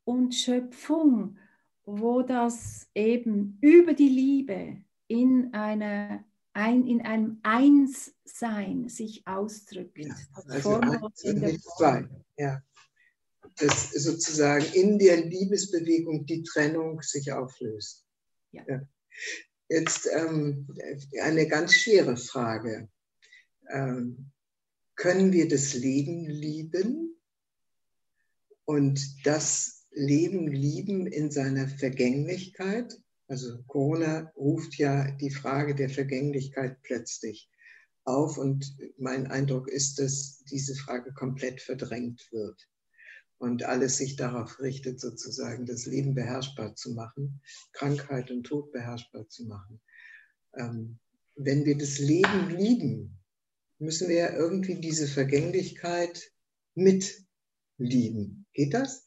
und 0.06 0.34
Schöpfung, 0.34 1.38
wo 1.86 2.22
das 2.22 2.88
eben 2.96 3.58
über 3.62 3.94
die 3.94 4.10
Liebe 4.10 4.78
in, 5.08 5.54
eine, 5.54 6.24
ein, 6.54 6.88
in 6.88 7.02
einem 7.02 7.40
Einssein 7.44 8.90
sich 8.90 9.28
ausdrückt. 9.28 9.98
Ja, 9.98 10.16
also 10.48 10.76
eins 10.80 11.24
und 11.24 11.42
nicht 11.42 11.64
zwei. 11.64 12.08
Ja 12.38 12.62
dass 13.58 13.92
sozusagen 13.92 14.66
in 14.74 15.00
der 15.00 15.26
Liebesbewegung 15.26 16.26
die 16.26 16.44
Trennung 16.44 17.02
sich 17.02 17.32
auflöst. 17.32 18.06
Ja. 18.52 18.64
Ja. 18.68 18.82
Jetzt 19.70 20.08
ähm, 20.14 20.68
eine 21.22 21.48
ganz 21.48 21.74
schwere 21.74 22.18
Frage. 22.18 22.90
Ähm, 23.70 24.32
können 24.96 25.32
wir 25.32 25.48
das 25.48 25.74
Leben 25.74 26.26
lieben 26.30 27.18
und 28.66 29.26
das 29.26 29.75
Leben 29.96 30.48
lieben 30.48 31.08
in 31.08 31.32
seiner 31.32 31.68
Vergänglichkeit? 31.68 32.98
Also 33.28 33.64
Corona 33.64 34.32
ruft 34.36 34.78
ja 34.78 35.10
die 35.12 35.32
Frage 35.32 35.74
der 35.74 35.90
Vergänglichkeit 35.90 36.82
plötzlich 36.84 37.50
auf 38.04 38.38
und 38.38 38.78
mein 38.98 39.28
Eindruck 39.28 39.68
ist, 39.68 40.00
dass 40.00 40.44
diese 40.52 40.76
Frage 40.76 41.12
komplett 41.14 41.62
verdrängt 41.62 42.28
wird 42.32 42.68
und 43.38 43.64
alles 43.64 43.98
sich 43.98 44.16
darauf 44.16 44.60
richtet, 44.60 45.00
sozusagen 45.00 45.66
das 45.66 45.86
Leben 45.86 46.14
beherrschbar 46.14 46.76
zu 46.76 46.94
machen, 46.94 47.42
Krankheit 47.74 48.30
und 48.32 48.44
Tod 48.44 48.72
beherrschbar 48.72 49.28
zu 49.28 49.46
machen. 49.46 49.82
Ähm, 50.56 51.00
wenn 51.36 51.66
wir 51.66 51.78
das 51.78 51.98
Leben 51.98 52.50
lieben, 52.50 53.20
müssen 53.80 54.08
wir 54.08 54.16
ja 54.16 54.34
irgendwie 54.34 54.76
diese 54.76 55.08
Vergänglichkeit 55.08 56.32
mitlieben. 56.76 58.46
Geht 58.54 58.74
das? 58.74 59.05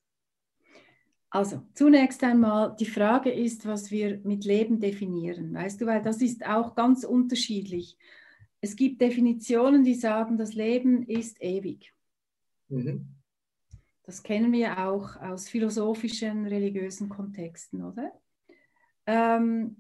Also, 1.31 1.63
zunächst 1.75 2.25
einmal, 2.25 2.75
die 2.79 2.87
Frage 2.87 3.31
ist, 3.31 3.67
was 3.67 3.91
wir 3.91 4.21
mit 4.25 4.45
Leben 4.45 4.81
definieren. 4.81 5.53
Weißt 5.53 5.81
du, 5.81 5.87
weil 5.87 6.03
das 6.03 6.23
ist 6.23 6.47
auch 6.47 6.75
ganz 6.75 7.05
unterschiedlich. 7.05 7.99
Es 8.61 8.77
gibt 8.77 9.01
Definitionen, 9.01 9.85
die 9.85 9.95
sagen, 9.95 10.39
das 10.39 10.55
Leben 10.55 11.03
ist 11.03 11.41
ewig. 11.43 11.93
Mhm. 12.69 13.07
Das 14.05 14.23
kennen 14.23 14.53
wir 14.53 14.79
auch 14.89 15.17
aus 15.21 15.51
philosophischen, 15.51 16.47
religiösen 16.47 17.11
Kontexten, 17.11 17.85
oder? 17.85 18.11
Ähm, 19.05 19.77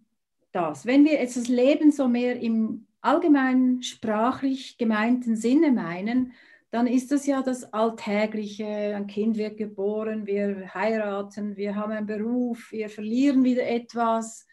das. 0.52 0.84
Wenn 0.84 1.06
wir 1.06 1.14
jetzt 1.14 1.38
das 1.38 1.48
Leben 1.48 1.90
so 1.90 2.08
mehr 2.08 2.38
im 2.38 2.86
allgemein 3.00 3.82
sprachlich 3.82 4.76
gemeinten 4.76 5.34
Sinne 5.34 5.72
meinen, 5.72 6.32
dann 6.70 6.86
ist 6.86 7.10
das 7.10 7.26
ja 7.26 7.42
das 7.42 7.72
Alltägliche. 7.72 8.66
Ein 8.66 9.06
Kind 9.06 9.36
wird 9.38 9.56
geboren, 9.56 10.26
wir 10.26 10.74
heiraten, 10.74 11.56
wir 11.56 11.74
haben 11.76 11.92
einen 11.92 12.06
Beruf, 12.06 12.70
wir 12.72 12.90
verlieren 12.90 13.42
wieder 13.42 13.66
etwas, 13.66 14.46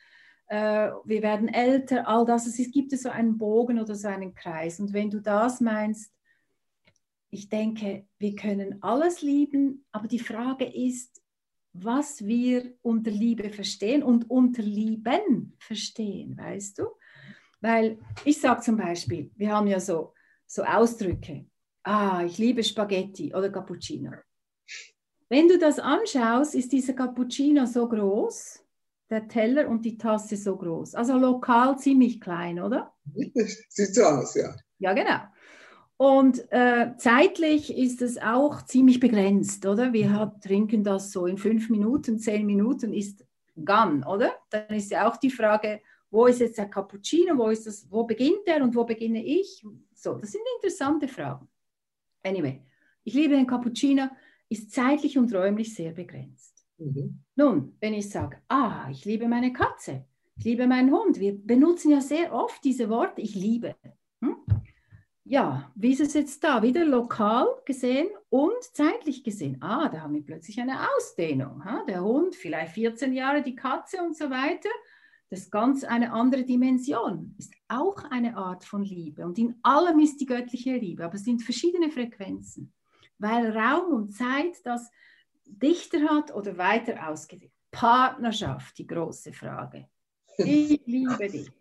äh, 0.48 0.92
wir 1.04 1.22
werden 1.22 1.50
älter, 1.50 2.08
all 2.08 2.26
das. 2.26 2.48
Es 2.48 2.72
gibt 2.72 2.92
so 2.92 3.10
einen 3.10 3.38
Bogen 3.38 3.80
oder 3.80 3.96
so 3.96 4.08
einen 4.08 4.34
Kreis. 4.34 4.80
Und 4.80 4.94
wenn 4.94 5.10
du 5.10 5.20
das 5.20 5.60
meinst, 5.60 6.14
ich 7.32 7.50
denke, 7.50 8.08
wir 8.18 8.36
können 8.36 8.82
alles 8.82 9.22
lieben, 9.22 9.86
aber 9.92 10.08
die 10.08 10.20
Frage 10.20 10.66
ist, 10.66 11.22
was 11.74 12.26
wir 12.26 12.74
unter 12.82 13.12
Liebe 13.12 13.50
verstehen 13.50 14.04
und 14.04 14.30
unter 14.30 14.62
Lieben 14.62 15.54
verstehen, 15.60 16.38
weißt 16.38 16.80
du? 16.80 16.86
Weil 17.60 18.00
ich 18.24 18.40
sage 18.40 18.62
zum 18.62 18.78
Beispiel, 18.78 19.32
wir 19.36 19.52
haben 19.52 19.68
ja 19.68 19.82
so, 19.82 20.14
so 20.46 20.64
Ausdrücke, 20.64 21.46
ah, 21.86 22.24
ich 22.26 22.38
liebe 22.38 22.64
Spaghetti 22.64 23.34
oder 23.34 23.50
Cappuccino. 23.50 24.12
Wenn 25.30 25.48
du 25.48 25.58
das 25.58 25.80
anschaust, 25.80 26.56
ist 26.56 26.72
dieser 26.72 26.94
Cappuccino 26.94 27.66
so 27.66 27.88
groß, 27.88 28.64
der 29.10 29.28
Teller 29.28 29.68
und 29.68 29.86
die 29.86 29.98
Tasse 29.98 30.36
so 30.36 30.56
groß. 30.56 30.96
Also 30.96 31.18
lokal 31.18 31.78
ziemlich 31.78 32.20
klein, 32.20 32.60
oder? 32.60 32.94
Sieht 33.70 33.96
so 33.96 34.04
aus, 34.04 34.36
ja. 34.36 34.56
Ja, 34.80 34.94
genau. 34.94 35.20
Und 35.98 36.52
äh, 36.52 36.94
zeitlich 36.98 37.76
ist 37.76 38.02
es 38.02 38.18
auch 38.18 38.64
ziemlich 38.64 39.00
begrenzt, 39.00 39.66
oder? 39.66 39.94
Wir 39.94 40.08
mhm. 40.08 40.14
haben, 40.14 40.42
trinken 40.42 40.84
das 40.84 41.12
so 41.12 41.26
in 41.26 41.38
fünf 41.38 41.70
Minuten, 41.70 42.20
zehn 42.20 42.46
Minuten 42.46 42.94
ist 42.94 43.26
gone, 43.64 44.06
oder? 44.06 44.34
Dann 44.50 44.68
ist 44.70 44.92
ja 44.92 45.08
auch 45.08 45.18
die 45.18 45.30
Frage, 45.30 45.82
wo 46.12 46.26
ist 46.26 46.40
jetzt 46.40 46.58
der 46.58 46.70
Cappuccino, 46.70 47.38
wo, 47.38 47.50
ist 47.50 47.66
das, 47.66 47.90
wo 47.90 48.04
beginnt 48.04 48.46
er 48.46 48.64
und 48.64 48.76
wo 48.76 48.84
beginne 48.84 49.24
ich? 49.24 49.66
So, 49.94 50.16
das 50.16 50.32
sind 50.32 50.42
interessante 50.58 51.08
Fragen. 51.08 51.48
Anyway, 52.26 52.60
ich 53.04 53.14
liebe 53.14 53.36
den 53.36 53.46
Cappuccino, 53.46 54.08
ist 54.50 54.72
zeitlich 54.72 55.18
und 55.18 55.34
räumlich 55.34 55.76
sehr 55.76 55.92
begrenzt. 55.92 56.66
Mhm. 56.78 57.22
Nun, 57.36 57.78
wenn 57.80 57.94
ich 57.94 58.10
sage, 58.10 58.38
ah, 58.48 58.88
ich 58.90 59.06
liebe 59.06 59.28
meine 59.28 59.54
Katze, 59.54 60.06
ich 60.36 60.44
liebe 60.44 60.66
meinen 60.68 60.92
Hund, 60.92 61.20
wir 61.20 61.38
benutzen 61.38 61.92
ja 61.92 62.02
sehr 62.02 62.34
oft 62.34 62.64
diese 62.64 62.90
Worte, 62.90 63.22
ich 63.22 63.36
liebe. 63.36 63.76
Hm? 64.22 64.38
Ja, 65.24 65.72
wie 65.76 65.92
ist 65.92 66.02
es 66.02 66.14
jetzt 66.14 66.44
da? 66.44 66.62
Wieder 66.62 66.84
lokal 66.84 67.48
gesehen 67.66 68.10
und 68.30 68.62
zeitlich 68.74 69.24
gesehen. 69.24 69.62
Ah, 69.62 69.90
da 69.90 70.02
haben 70.02 70.14
wir 70.14 70.24
plötzlich 70.24 70.60
eine 70.60 70.80
Ausdehnung. 70.96 71.64
Ha? 71.64 71.84
Der 71.88 72.04
Hund, 72.04 72.36
vielleicht 72.36 72.74
14 72.74 73.14
Jahre, 73.14 73.44
die 73.44 73.56
Katze 73.56 74.04
und 74.04 74.18
so 74.18 74.30
weiter. 74.30 74.70
Das 75.30 75.40
ist 75.42 75.52
ganz 75.52 75.84
eine 75.84 76.14
andere 76.14 76.44
Dimension. 76.44 77.36
Ist 77.38 77.54
auch 77.68 77.98
eine 78.12 78.38
Art 78.38 78.64
von 78.64 78.84
Liebe. 78.84 79.26
Und 79.26 79.38
in 79.38 79.56
allem 79.64 80.00
ist 80.00 80.18
die 80.22 80.26
göttliche 80.26 80.78
Liebe, 80.78 81.04
aber 81.04 81.16
es 81.16 81.24
sind 81.24 81.42
verschiedene 81.42 81.90
Frequenzen, 81.90 82.74
weil 83.18 83.56
Raum 83.58 83.94
und 83.94 84.14
Zeit 84.14 84.58
das 84.64 84.92
dichter 85.46 86.08
hat 86.10 86.34
oder 86.34 86.58
weiter 86.58 87.10
ausgedehnt. 87.10 87.52
Partnerschaft, 87.72 88.78
die 88.78 88.88
große 88.88 89.34
Frage. 89.34 89.90
Ich 90.38 90.82
liebe 90.86 91.28
dich. 91.28 91.52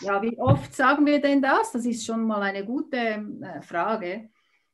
Ja, 0.00 0.22
wie 0.22 0.38
oft 0.38 0.74
sagen 0.74 1.04
wir 1.06 1.20
denn 1.20 1.42
das? 1.42 1.72
Das 1.72 1.84
ist 1.84 2.04
schon 2.04 2.26
mal 2.26 2.42
eine 2.42 2.64
gute 2.64 2.96
äh, 2.96 3.62
Frage. 3.62 4.30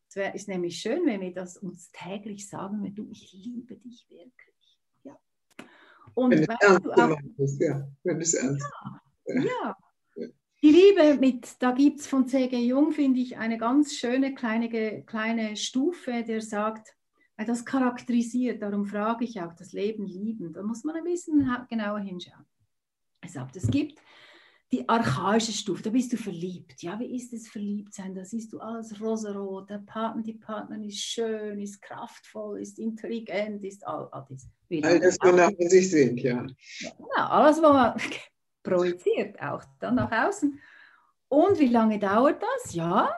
Es 0.09 0.35
ist 0.35 0.49
nämlich 0.49 0.79
schön, 0.79 1.07
wenn 1.07 1.21
wir 1.21 1.33
das 1.33 1.57
uns 1.57 1.91
täglich 1.91 2.49
sagen, 2.49 2.83
wenn 2.83 2.95
du, 2.95 3.09
ich 3.11 3.33
liebe 3.33 3.77
dich 3.77 4.07
wirklich. 4.09 4.54
Und 6.15 6.31
wenn 6.31 6.45
du 6.45 6.93
auch, 6.93 7.19
ist, 7.39 7.61
ja, 7.61 7.87
wenn 8.03 8.21
es 8.21 8.35
ernst 8.35 8.67
ja, 9.27 9.35
ja. 9.35 9.43
ja. 9.43 9.77
Die 10.63 10.71
Liebe 10.71 11.21
mit, 11.21 11.61
da 11.61 11.73
gibt 11.73 12.01
es 12.01 12.07
von 12.07 12.27
C.G. 12.27 12.57
Jung, 12.59 12.93
finde 12.93 13.21
ich, 13.21 13.37
eine 13.37 13.59
ganz 13.59 13.95
schöne 13.95 14.35
kleine, 14.35 15.03
kleine 15.03 15.57
Stufe, 15.57 16.25
der 16.27 16.41
sagt, 16.41 16.97
weil 17.37 17.47
das 17.47 17.65
charakterisiert, 17.65 18.63
darum 18.63 18.87
frage 18.87 19.25
ich 19.25 19.41
auch, 19.43 19.53
das 19.55 19.73
Leben 19.73 20.07
lieben. 20.07 20.53
Da 20.53 20.63
muss 20.63 20.85
man 20.85 20.97
ein 20.97 21.05
bisschen 21.05 21.51
genauer 21.69 21.99
hinschauen. 21.99 22.47
Er 23.21 23.29
sagt, 23.29 23.57
es 23.57 23.71
gibt 23.71 24.01
die 24.75 24.89
archaische 24.89 25.53
Stufe, 25.53 25.85
da 25.85 25.91
bist 25.91 26.13
du 26.13 26.17
verliebt. 26.17 26.83
Ja, 26.83 26.99
wie 26.99 27.15
ist 27.15 27.33
es 27.33 27.49
verliebt 27.49 27.95
sein? 27.95 28.13
Da 28.13 28.25
siehst 28.25 28.53
du 28.53 28.59
alles 28.59 29.01
rosarot, 29.01 29.71
der 29.71 29.79
Partner, 29.79 30.23
die 30.23 30.35
Partnerin 30.35 30.83
ist 30.83 30.99
schön, 30.99 31.61
ist 31.61 31.81
kraftvoll, 31.81 32.61
ist 32.61 32.81
intelligent, 32.81 33.63
ist 33.65 33.87
all, 33.87 34.09
all 34.11 34.27
das. 34.29 34.49
All 34.83 34.99
das, 34.99 35.17
wonach 35.23 35.53
man 35.57 35.69
sich 35.69 35.91
sehnt, 35.91 36.21
ja. 36.21 36.45
ja. 36.81 36.91
Genau, 36.99 37.29
alles, 37.29 37.63
was 37.63 37.73
man 37.73 38.01
projiziert, 38.65 39.41
auch 39.41 39.63
dann 39.79 39.95
nach 39.95 40.11
außen. 40.11 40.59
Und 41.29 41.59
wie 41.61 41.69
lange 41.69 42.01
dauert 42.01 42.43
das? 42.43 42.75
Ja, 42.75 43.13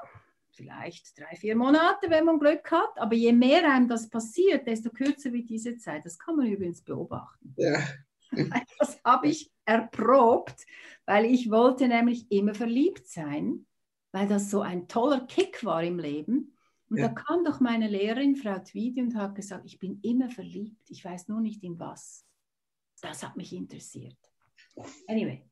vielleicht 0.51 1.19
drei, 1.19 1.37
vier 1.37 1.57
Monate, 1.57 2.11
wenn 2.11 2.27
man 2.27 2.39
Glück 2.39 2.71
hat. 2.71 2.99
Aber 2.99 3.15
je 3.15 3.33
mehr 3.33 3.71
einem 3.71 3.89
das 3.89 4.11
passiert, 4.11 4.67
desto 4.67 4.91
kürzer 4.91 5.33
wird 5.33 5.49
diese 5.49 5.79
Zeit. 5.79 6.05
Das 6.05 6.19
kann 6.19 6.37
man 6.37 6.47
übrigens 6.47 6.83
beobachten. 6.83 7.55
Ja. 7.57 7.81
Das 8.79 9.01
habe 9.05 9.29
ich 9.29 9.51
erprobt, 9.65 10.67
weil 11.07 11.25
ich 11.25 11.51
wollte 11.51 11.89
nämlich 11.89 12.31
immer 12.31 12.55
verliebt 12.55 13.07
sein, 13.09 13.67
weil 14.13 14.29
das 14.29 14.51
so 14.51 14.61
ein 14.61 14.89
toller 14.89 15.21
Kick 15.27 15.65
war 15.65 15.83
im 15.83 15.99
Leben. 15.99 16.53
Und 16.89 16.99
ja. 16.99 17.09
da 17.09 17.15
kam 17.15 17.45
doch 17.45 17.61
meine 17.61 17.89
Lehrerin, 17.89 18.37
Frau 18.37 18.59
Tweedy, 18.59 19.03
und 19.03 19.17
hat 19.17 19.35
gesagt, 19.35 19.65
ich 19.67 19.79
bin 19.79 19.99
immer 20.03 20.31
verliebt, 20.31 20.89
ich 20.89 21.05
weiß 21.05 21.29
nur 21.29 21.41
nicht 21.41 21.63
in 21.65 21.79
was. 21.79 22.25
Das 23.01 23.23
hat 23.23 23.37
mich 23.37 23.53
interessiert. 23.53 24.17
Anyway, 25.09 25.43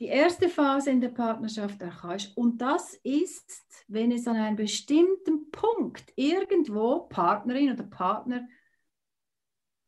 die 0.00 0.06
erste 0.06 0.48
Phase 0.48 0.90
in 0.90 1.00
der 1.00 1.10
Partnerschaft 1.10 1.82
archaisch. 1.82 2.32
Und 2.34 2.60
das 2.60 2.94
ist, 3.04 3.64
wenn 3.86 4.10
es 4.10 4.26
an 4.26 4.36
einem 4.36 4.56
bestimmten 4.56 5.50
Punkt 5.50 6.12
irgendwo 6.16 7.00
Partnerin 7.08 7.72
oder 7.72 7.84
Partner 7.84 8.46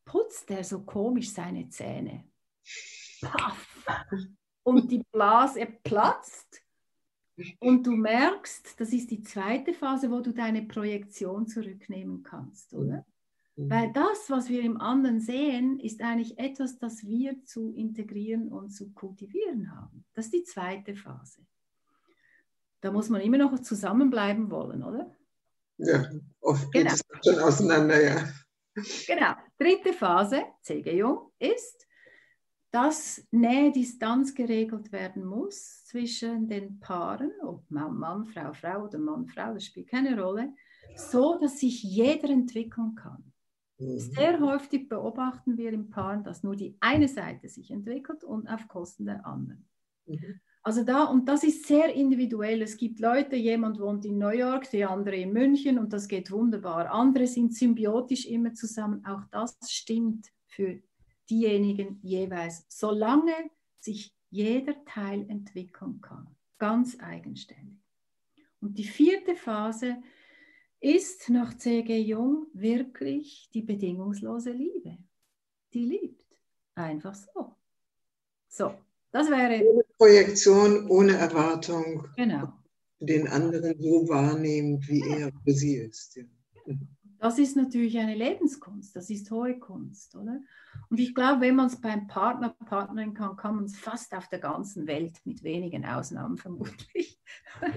putzt 0.07 0.51
er 0.51 0.65
so 0.65 0.81
komisch 0.81 1.31
seine 1.31 1.69
Zähne. 1.69 2.25
Paff. 3.21 3.85
Und 4.63 4.91
die 4.91 5.03
Blase 5.13 5.67
platzt. 5.85 6.63
Und 7.61 7.87
du 7.87 7.93
merkst, 7.93 8.81
das 8.81 8.93
ist 8.93 9.11
die 9.11 9.23
zweite 9.23 9.75
Phase, 9.75 10.11
wo 10.11 10.21
du 10.21 10.33
deine 10.33 10.63
Projektion 10.63 11.47
zurücknehmen 11.47 12.23
kannst, 12.23 12.73
oder? 12.73 13.05
Mhm. 13.57 13.71
Weil 13.71 13.93
das, 13.93 14.29
was 14.31 14.49
wir 14.49 14.63
im 14.63 14.81
anderen 14.81 15.21
sehen, 15.21 15.79
ist 15.79 16.01
eigentlich 16.01 16.39
etwas, 16.39 16.79
das 16.79 17.07
wir 17.07 17.45
zu 17.45 17.73
integrieren 17.75 18.49
und 18.49 18.71
zu 18.71 18.91
kultivieren 18.93 19.71
haben. 19.77 20.05
Das 20.15 20.27
ist 20.27 20.35
die 20.35 20.45
zweite 20.45 20.97
Phase. 20.97 21.43
Da 22.81 22.91
muss 22.91 23.09
man 23.09 23.21
immer 23.21 23.39
noch 23.39 23.59
zusammenbleiben 23.59 24.51
wollen, 24.51 24.83
oder? 24.83 25.15
Ja, 25.79 26.11
oft 26.41 26.73
geht 26.73 26.89
genau. 26.89 26.95
es 26.95 27.03
schon 27.25 27.39
auseinander, 27.41 28.03
ja. 28.03 28.29
Genau. 29.07 29.35
Dritte 29.59 29.93
Phase, 29.93 30.45
CG 30.63 30.99
Jung, 30.99 31.31
ist, 31.39 31.87
dass 32.71 33.27
Nähe-Distanz 33.31 34.35
geregelt 34.35 34.93
werden 34.93 35.25
muss 35.25 35.85
zwischen 35.87 36.47
den 36.49 36.79
Paaren, 36.79 37.33
ob 37.43 37.71
Mann, 37.71 37.97
Mann, 37.97 38.27
Frau, 38.27 38.53
Frau 38.53 38.85
oder 38.85 38.99
Mann, 38.99 39.27
Frau, 39.27 39.55
das 39.55 39.65
spielt 39.65 39.89
keine 39.89 40.21
Rolle, 40.21 40.53
so 40.95 41.39
dass 41.39 41.61
sich 41.61 41.83
jeder 41.83 42.29
entwickeln 42.29 42.95
kann. 42.95 43.33
Mhm. 43.79 43.99
Sehr 43.99 44.41
häufig 44.41 44.89
beobachten 44.89 45.57
wir 45.57 45.73
im 45.73 45.89
Paaren, 45.91 46.25
dass 46.25 46.43
nur 46.43 46.57
die 46.57 46.77
eine 46.81 47.09
Seite 47.09 47.49
sich 47.49 47.71
entwickelt 47.71 48.25
und 48.25 48.49
auf 48.49 48.69
Kosten 48.69 49.07
der 49.07 49.25
anderen. 49.25 49.67
Mhm. 50.07 50.41
Also 50.67 50.83
da, 50.83 51.05
und 51.05 51.29
das 51.29 51.45
ist 51.45 51.65
sehr 51.65 51.95
individuell. 51.95 52.61
Es 52.61 52.77
gibt 52.77 52.99
Leute, 52.99 53.37
jemand 53.37 53.79
wohnt 53.79 54.05
in 54.05 54.19
New 54.19 54.31
York, 54.31 54.69
die 54.69 54.85
andere 54.85 55.15
in 55.15 55.33
München 55.33 55.79
und 55.79 55.93
das 55.93 56.09
geht 56.09 56.33
wunderbar. 56.33 56.91
Andere 56.91 57.29
sind 57.29 57.55
symbiotisch 57.55 58.27
immer 58.27 58.53
zusammen. 58.53 59.07
Auch 59.07 59.23
das 59.31 59.57
stimmt 59.69 60.27
für 60.49 60.83
diejenigen 61.31 62.01
jeweils, 62.03 62.67
solange 62.69 63.33
sich 63.79 64.13
jeder 64.31 64.85
Teil 64.87 65.25
entwickeln 65.31 66.01
kann, 66.01 66.35
ganz 66.59 66.99
eigenständig. 66.99 67.79
Und 68.61 68.77
die 68.77 68.89
vierte 68.89 69.37
Phase 69.37 70.03
ist 70.81 71.31
nach 71.31 71.57
C.G. 71.57 71.97
Jung 72.01 72.49
wirklich 72.55 73.49
die 73.55 73.63
bedingungslose 73.63 74.51
Liebe. 74.51 74.99
Die 75.73 75.85
liebt. 75.85 76.27
Einfach 76.75 77.15
so. 77.15 77.55
So, 78.49 78.75
das 79.17 79.31
wäre. 79.31 79.65
Ohne 79.65 79.85
Projektion, 79.97 80.91
ohne 80.91 81.17
Erwartung. 81.17 82.07
Genau. 82.17 82.53
Den 83.01 83.29
anderen 83.29 83.81
so 83.81 84.09
wahrnehmen, 84.09 84.79
wie 84.87 85.01
er 85.01 85.33
für 85.45 85.53
sie 85.53 85.77
ist. 85.77 86.17
Ja. 86.17 86.25
Das 87.19 87.39
ist 87.39 87.57
natürlich 87.57 87.97
eine 87.99 88.15
Lebenskunst, 88.15 88.95
das 88.95 89.09
ist 89.09 89.31
hohe 89.31 89.59
Kunst, 89.59 90.15
oder? 90.17 90.39
Und 90.91 91.01
ich 91.01 91.15
glaube, 91.15 91.41
wenn 91.41 91.57
man 91.57 91.69
es 91.69 91.81
beim 91.81 92.07
Partner, 92.09 92.55
Partnerin 92.67 93.15
kann, 93.15 93.37
kann 93.37 93.57
man 93.57 93.65
es 93.65 93.77
fast 93.77 94.13
auf 94.13 94.29
der 94.29 94.39
ganzen 94.39 94.87
Welt, 94.87 95.17
mit 95.25 95.43
wenigen 95.43 95.85
Ausnahmen 95.85 96.37
vermutlich. 96.37 97.19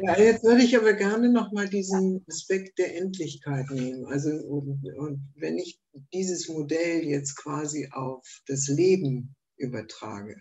Ja, 0.02 0.20
jetzt 0.20 0.44
würde 0.44 0.62
ich 0.62 0.76
aber 0.76 0.92
gerne 0.92 1.30
nochmal 1.30 1.70
diesen 1.70 2.26
Aspekt 2.28 2.78
der 2.80 2.98
Endlichkeit 2.98 3.70
nehmen. 3.72 4.06
Also, 4.08 4.30
und, 4.30 4.86
und 4.98 5.34
wenn 5.36 5.58
ich 5.58 5.80
dieses 6.12 6.50
Modell 6.50 7.06
jetzt 7.06 7.38
quasi 7.38 7.88
auf 7.94 8.28
das 8.48 8.68
Leben 8.68 9.36
übertrage, 9.56 10.36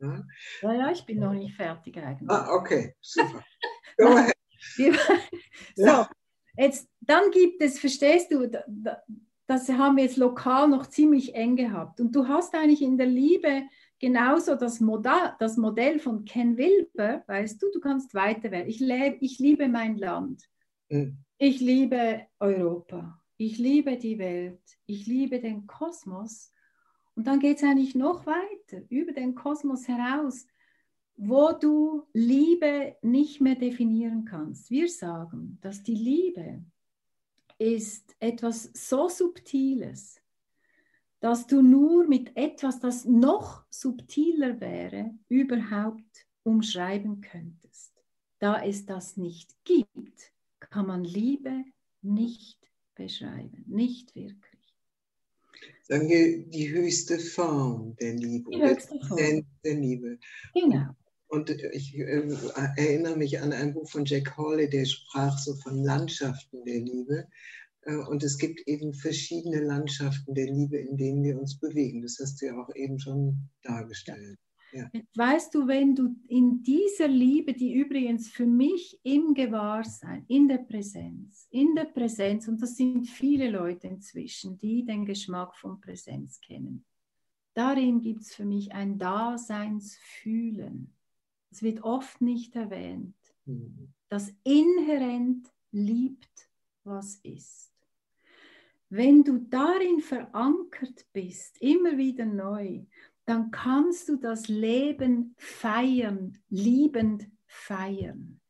ja, 0.00 0.24
ja, 0.62 0.72
ja 0.72 0.90
ich 0.90 1.04
bin 1.04 1.20
noch 1.20 1.32
nicht 1.32 1.54
fertig 1.54 1.96
eigentlich. 1.96 2.30
Ah, 2.30 2.52
okay, 2.52 2.94
super. 3.00 3.44
so, 5.76 6.06
jetzt, 6.56 6.88
dann 7.00 7.30
gibt 7.30 7.62
es, 7.62 7.78
verstehst 7.78 8.32
du, 8.32 8.50
das 9.46 9.68
haben 9.68 9.96
wir 9.96 10.04
jetzt 10.04 10.16
lokal 10.16 10.68
noch 10.68 10.86
ziemlich 10.86 11.34
eng 11.34 11.56
gehabt. 11.56 12.00
Und 12.00 12.14
du 12.14 12.28
hast 12.28 12.54
eigentlich 12.54 12.82
in 12.82 12.96
der 12.96 13.06
Liebe 13.06 13.64
genauso 13.98 14.54
das 14.54 14.80
Modell, 14.80 15.34
das 15.38 15.56
Modell 15.56 15.98
von 15.98 16.24
Ken 16.24 16.56
Wilber, 16.56 17.22
weißt 17.26 17.60
du, 17.62 17.70
du 17.72 17.80
kannst 17.80 18.14
weiter 18.14 18.50
werden. 18.50 18.68
Ich, 18.68 18.80
ich 18.80 19.38
liebe 19.38 19.68
mein 19.68 19.96
Land. 19.96 20.48
Mhm. 20.88 21.18
Ich 21.38 21.60
liebe 21.60 22.26
Europa. 22.38 23.20
Ich 23.36 23.58
liebe 23.58 23.96
die 23.96 24.18
Welt. 24.18 24.60
Ich 24.86 25.06
liebe 25.06 25.40
den 25.40 25.66
Kosmos. 25.66 26.52
Und 27.20 27.26
dann 27.26 27.38
geht 27.38 27.58
es 27.58 27.62
eigentlich 27.64 27.94
noch 27.94 28.24
weiter, 28.24 28.80
über 28.88 29.12
den 29.12 29.34
Kosmos 29.34 29.86
heraus, 29.86 30.46
wo 31.18 31.52
du 31.52 32.06
Liebe 32.14 32.96
nicht 33.02 33.42
mehr 33.42 33.56
definieren 33.56 34.24
kannst. 34.24 34.70
Wir 34.70 34.88
sagen, 34.88 35.58
dass 35.60 35.82
die 35.82 35.96
Liebe 35.96 36.64
ist 37.58 38.16
etwas 38.20 38.70
so 38.72 39.10
Subtiles, 39.10 40.22
dass 41.20 41.46
du 41.46 41.60
nur 41.60 42.06
mit 42.06 42.34
etwas, 42.38 42.80
das 42.80 43.04
noch 43.04 43.66
subtiler 43.68 44.58
wäre, 44.58 45.10
überhaupt 45.28 46.26
umschreiben 46.42 47.20
könntest. 47.20 47.92
Da 48.38 48.62
es 48.64 48.86
das 48.86 49.18
nicht 49.18 49.62
gibt, 49.64 50.32
kann 50.58 50.86
man 50.86 51.04
Liebe 51.04 51.64
nicht 52.00 52.58
beschreiben, 52.94 53.62
nicht 53.66 54.14
wirklich 54.14 54.49
sagen 55.90 56.08
wir, 56.08 56.46
die 56.46 56.70
höchste 56.70 57.18
Form 57.18 57.96
der 58.00 58.14
Liebe. 58.14 58.50
Die 58.50 58.62
höchste 58.62 58.98
Form. 59.06 59.44
Der 59.64 59.74
Liebe. 59.74 60.18
Genau. 60.54 60.94
Und 61.26 61.50
ich 61.50 61.96
äh, 61.98 62.28
erinnere 62.76 63.16
mich 63.16 63.40
an 63.40 63.52
ein 63.52 63.74
Buch 63.74 63.90
von 63.90 64.04
Jack 64.04 64.36
Hawley, 64.36 64.68
der 64.68 64.84
sprach 64.84 65.36
so 65.38 65.54
von 65.56 65.84
Landschaften 65.84 66.64
der 66.64 66.80
Liebe. 66.80 67.26
Äh, 67.82 67.96
und 67.96 68.22
es 68.22 68.38
gibt 68.38 68.60
eben 68.66 68.94
verschiedene 68.94 69.60
Landschaften 69.60 70.34
der 70.34 70.46
Liebe, 70.46 70.78
in 70.78 70.96
denen 70.96 71.24
wir 71.24 71.38
uns 71.38 71.58
bewegen. 71.58 72.02
Das 72.02 72.18
hast 72.20 72.40
du 72.40 72.46
ja 72.46 72.56
auch 72.56 72.74
eben 72.74 72.98
schon 73.00 73.48
dargestellt. 73.62 74.38
Ja. 74.72 74.90
Weißt 75.14 75.54
du, 75.54 75.66
wenn 75.66 75.94
du 75.94 76.14
in 76.28 76.62
dieser 76.62 77.08
Liebe, 77.08 77.52
die 77.52 77.74
übrigens 77.74 78.28
für 78.28 78.46
mich 78.46 78.98
im 79.02 79.34
Gewahrsein, 79.34 80.24
in 80.28 80.48
der 80.48 80.58
Präsenz, 80.58 81.46
in 81.50 81.74
der 81.74 81.86
Präsenz, 81.86 82.46
und 82.48 82.62
das 82.62 82.76
sind 82.76 83.08
viele 83.08 83.50
Leute 83.50 83.88
inzwischen, 83.88 84.58
die 84.58 84.84
den 84.84 85.04
Geschmack 85.04 85.56
von 85.56 85.80
Präsenz 85.80 86.40
kennen, 86.40 86.84
darin 87.54 88.00
gibt 88.00 88.22
es 88.22 88.34
für 88.34 88.44
mich 88.44 88.72
ein 88.72 88.98
Daseinsfühlen. 88.98 90.94
Das 91.50 91.62
wird 91.62 91.82
oft 91.82 92.20
nicht 92.20 92.54
erwähnt. 92.54 93.16
Mhm. 93.44 93.92
Das 94.08 94.32
inhärent 94.44 95.48
liebt, 95.72 96.48
was 96.84 97.16
ist. 97.16 97.70
Wenn 98.88 99.22
du 99.22 99.38
darin 99.38 100.00
verankert 100.00 101.06
bist, 101.12 101.58
immer 101.60 101.96
wieder 101.96 102.26
neu, 102.26 102.84
dann 103.30 103.52
kannst 103.52 104.08
du 104.08 104.16
das 104.16 104.48
Leben 104.48 105.36
feiern, 105.38 106.36
liebend 106.48 107.30
feiern, 107.46 108.40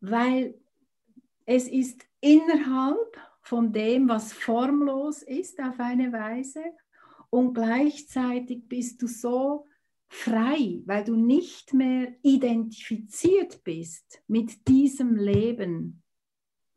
weil 0.00 0.60
es 1.46 1.66
ist 1.66 2.06
innerhalb 2.20 3.18
von 3.40 3.72
dem, 3.72 4.06
was 4.06 4.34
formlos 4.34 5.22
ist 5.22 5.58
auf 5.60 5.80
eine 5.80 6.12
Weise 6.12 6.62
und 7.30 7.54
gleichzeitig 7.54 8.68
bist 8.68 9.00
du 9.00 9.06
so 9.06 9.66
frei, 10.08 10.82
weil 10.84 11.04
du 11.04 11.16
nicht 11.16 11.72
mehr 11.72 12.14
identifiziert 12.20 13.64
bist 13.64 14.22
mit 14.26 14.68
diesem 14.68 15.16
Leben. 15.16 16.02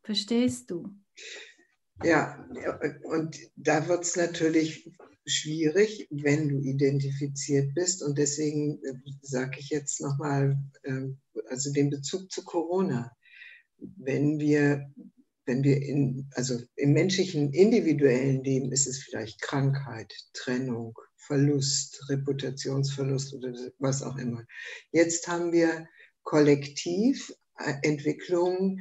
Verstehst 0.02 0.70
du? 0.70 0.88
Ja, 2.02 2.48
und 3.04 3.36
da 3.56 3.86
wird 3.88 4.04
es 4.04 4.16
natürlich 4.16 4.90
schwierig, 5.26 6.08
wenn 6.10 6.48
du 6.48 6.58
identifiziert 6.58 7.74
bist. 7.74 8.02
Und 8.02 8.18
deswegen 8.18 8.82
äh, 8.84 8.94
sage 9.22 9.58
ich 9.58 9.70
jetzt 9.70 10.00
nochmal, 10.00 10.58
ähm, 10.84 11.18
also 11.48 11.72
den 11.72 11.90
Bezug 11.90 12.30
zu 12.30 12.44
Corona. 12.44 13.12
Wenn 13.78 14.38
wir, 14.38 14.90
wenn 15.46 15.62
wir 15.62 15.82
in, 15.82 16.28
also 16.32 16.60
im 16.76 16.92
menschlichen 16.92 17.52
individuellen 17.52 18.42
Leben 18.44 18.72
ist 18.72 18.86
es 18.86 19.02
vielleicht 19.02 19.40
Krankheit, 19.42 20.12
Trennung, 20.32 20.96
Verlust, 21.16 22.08
Reputationsverlust 22.08 23.34
oder 23.34 23.54
was 23.78 24.02
auch 24.02 24.16
immer. 24.16 24.44
Jetzt 24.90 25.28
haben 25.28 25.52
wir 25.52 25.86
kollektiv 26.22 27.32
Entwicklungen, 27.82 28.80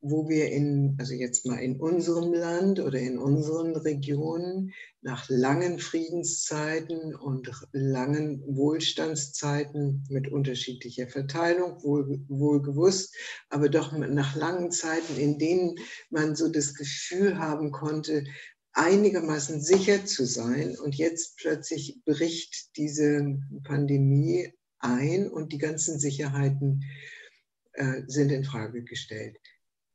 wo 0.00 0.28
wir 0.28 0.50
in, 0.50 0.96
also 0.98 1.14
jetzt 1.14 1.46
mal 1.46 1.58
in 1.58 1.80
unserem 1.80 2.32
Land 2.32 2.80
oder 2.80 2.98
in 2.98 3.18
unseren 3.18 3.76
Regionen 3.76 4.72
nach 5.00 5.28
langen 5.28 5.78
Friedenszeiten 5.78 7.14
und 7.14 7.50
langen 7.72 8.42
Wohlstandszeiten 8.46 10.04
mit 10.10 10.30
unterschiedlicher 10.30 11.08
Verteilung, 11.08 11.82
wohl, 11.82 12.20
wohl 12.28 12.60
gewusst, 12.60 13.14
aber 13.50 13.68
doch 13.68 13.92
nach 13.92 14.34
langen 14.34 14.72
Zeiten, 14.72 15.16
in 15.16 15.38
denen 15.38 15.76
man 16.10 16.34
so 16.34 16.48
das 16.48 16.74
Gefühl 16.74 17.38
haben 17.38 17.70
konnte, 17.70 18.24
einigermaßen 18.72 19.60
sicher 19.60 20.04
zu 20.04 20.26
sein. 20.26 20.76
Und 20.76 20.96
jetzt 20.96 21.36
plötzlich 21.36 22.00
bricht 22.04 22.76
diese 22.76 23.38
Pandemie 23.64 24.52
ein 24.80 25.28
und 25.28 25.52
die 25.52 25.58
ganzen 25.58 25.98
Sicherheiten 25.98 26.82
äh, 26.82 27.17
sind 28.06 28.30
in 28.30 28.44
Frage 28.44 28.82
gestellt. 28.82 29.38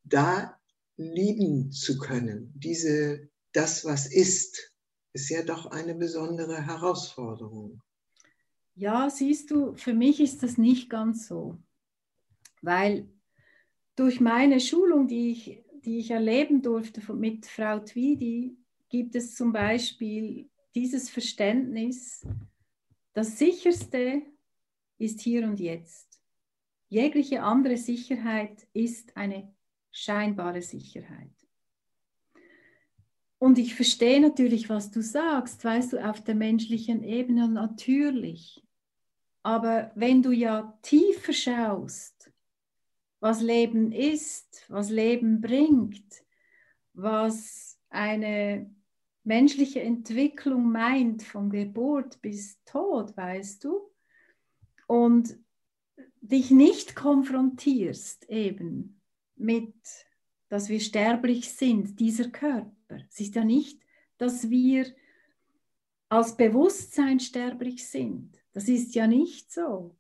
Da 0.03 0.59
lieben 0.97 1.71
zu 1.71 1.97
können, 1.97 2.51
diese, 2.55 3.29
das, 3.51 3.85
was 3.85 4.11
ist, 4.11 4.73
ist 5.13 5.29
ja 5.29 5.43
doch 5.43 5.67
eine 5.67 5.95
besondere 5.95 6.65
Herausforderung. 6.65 7.81
Ja, 8.75 9.09
siehst 9.09 9.51
du, 9.51 9.75
für 9.75 9.93
mich 9.93 10.19
ist 10.19 10.41
das 10.43 10.57
nicht 10.57 10.89
ganz 10.89 11.27
so, 11.27 11.57
weil 12.61 13.07
durch 13.95 14.19
meine 14.19 14.59
Schulung, 14.59 15.07
die 15.07 15.31
ich, 15.31 15.63
die 15.85 15.99
ich 15.99 16.11
erleben 16.11 16.61
durfte 16.61 17.01
mit 17.13 17.45
Frau 17.45 17.79
Tweedy, 17.79 18.57
gibt 18.89 19.15
es 19.15 19.35
zum 19.35 19.51
Beispiel 19.51 20.49
dieses 20.73 21.09
Verständnis, 21.09 22.25
das 23.13 23.37
Sicherste 23.37 24.23
ist 24.97 25.21
hier 25.21 25.43
und 25.43 25.59
jetzt. 25.59 26.22
Jegliche 26.93 27.41
andere 27.41 27.75
Sicherheit 27.75 28.67
ist 28.71 29.17
eine 29.17 29.51
scheinbare 29.91 30.61
Sicherheit. 30.61 31.33
Und 33.39 33.57
ich 33.57 33.73
verstehe 33.73 34.21
natürlich, 34.21 34.69
was 34.69 34.91
du 34.91 35.01
sagst, 35.01 35.65
weißt 35.65 35.93
du, 35.93 36.07
auf 36.07 36.23
der 36.23 36.35
menschlichen 36.35 37.03
Ebene 37.03 37.49
natürlich. 37.49 38.63
Aber 39.41 39.91
wenn 39.95 40.21
du 40.21 40.31
ja 40.31 40.77
tiefer 40.83 41.33
schaust, 41.33 42.31
was 43.19 43.41
Leben 43.41 43.91
ist, 43.91 44.63
was 44.69 44.91
Leben 44.91 45.41
bringt, 45.41 46.23
was 46.93 47.79
eine 47.89 48.69
menschliche 49.23 49.81
Entwicklung 49.81 50.71
meint, 50.71 51.23
von 51.23 51.49
Geburt 51.49 52.21
bis 52.21 52.63
Tod, 52.65 53.17
weißt 53.17 53.63
du, 53.63 53.81
und 54.85 55.42
dich 56.23 56.51
nicht 56.51 56.95
konfrontierst 56.95 58.29
eben 58.29 59.01
mit, 59.35 59.75
dass 60.47 60.69
wir 60.69 60.79
sterblich 60.79 61.49
sind, 61.49 61.99
dieser 61.99 62.29
Körper. 62.29 62.97
Es 63.09 63.19
ist 63.19 63.35
ja 63.35 63.43
nicht, 63.43 63.81
dass 64.17 64.49
wir 64.49 64.85
als 66.07 66.37
Bewusstsein 66.37 67.19
sterblich 67.19 67.87
sind. 67.87 68.37
Das 68.53 68.69
ist 68.69 68.95
ja 68.95 69.05
nicht 69.05 69.51
so, 69.51 69.97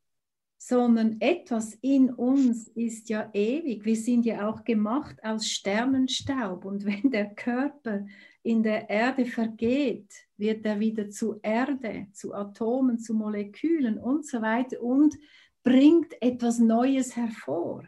sondern 0.57 1.19
etwas 1.19 1.73
in 1.81 2.09
uns 2.13 2.69
ist 2.69 3.09
ja 3.09 3.29
ewig. 3.33 3.83
Wir 3.83 3.97
sind 3.97 4.25
ja 4.25 4.47
auch 4.47 4.63
gemacht 4.63 5.17
aus 5.23 5.49
Sternenstaub 5.49 6.63
und 6.63 6.85
wenn 6.85 7.11
der 7.11 7.35
Körper 7.35 8.05
in 8.43 8.63
der 8.63 8.89
Erde 8.89 9.25
vergeht, 9.25 10.13
wird 10.37 10.65
er 10.65 10.79
wieder 10.79 11.09
zu 11.09 11.39
Erde, 11.41 12.07
zu 12.13 12.33
Atomen, 12.33 12.99
zu 12.99 13.13
Molekülen 13.13 13.97
und 13.97 14.25
so 14.25 14.41
weiter 14.41 14.81
und 14.81 15.15
bringt 15.63 16.21
etwas 16.21 16.59
Neues 16.59 17.15
hervor. 17.15 17.83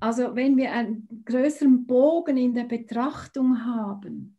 Also 0.00 0.34
wenn 0.34 0.56
wir 0.56 0.72
einen 0.72 1.22
größeren 1.24 1.86
Bogen 1.86 2.36
in 2.36 2.54
der 2.54 2.64
Betrachtung 2.64 3.64
haben, 3.64 4.38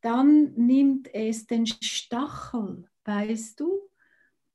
dann 0.00 0.52
nimmt 0.54 1.12
es 1.14 1.46
den 1.46 1.66
Stachel, 1.66 2.88
weißt 3.04 3.60
du, 3.60 3.80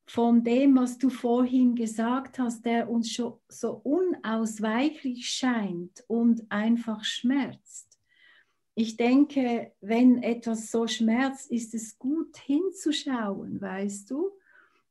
von 0.06 0.44
dem, 0.44 0.76
was 0.76 0.98
du 0.98 1.10
vorhin 1.10 1.74
gesagt 1.74 2.38
hast, 2.38 2.66
der 2.66 2.90
uns 2.90 3.12
schon 3.12 3.36
so 3.48 3.80
unausweichlich 3.84 5.30
scheint 5.30 6.04
und 6.08 6.52
einfach 6.52 7.06
schmerzt. 7.06 7.98
Ich 8.76 8.98
denke, 8.98 9.72
wenn 9.80 10.22
etwas 10.22 10.70
so 10.70 10.88
schmerzt, 10.88 11.50
ist 11.50 11.74
es 11.74 11.98
gut 11.98 12.38
hinzuschauen, 12.38 13.62
weißt 13.62 14.12
du, 14.12 14.32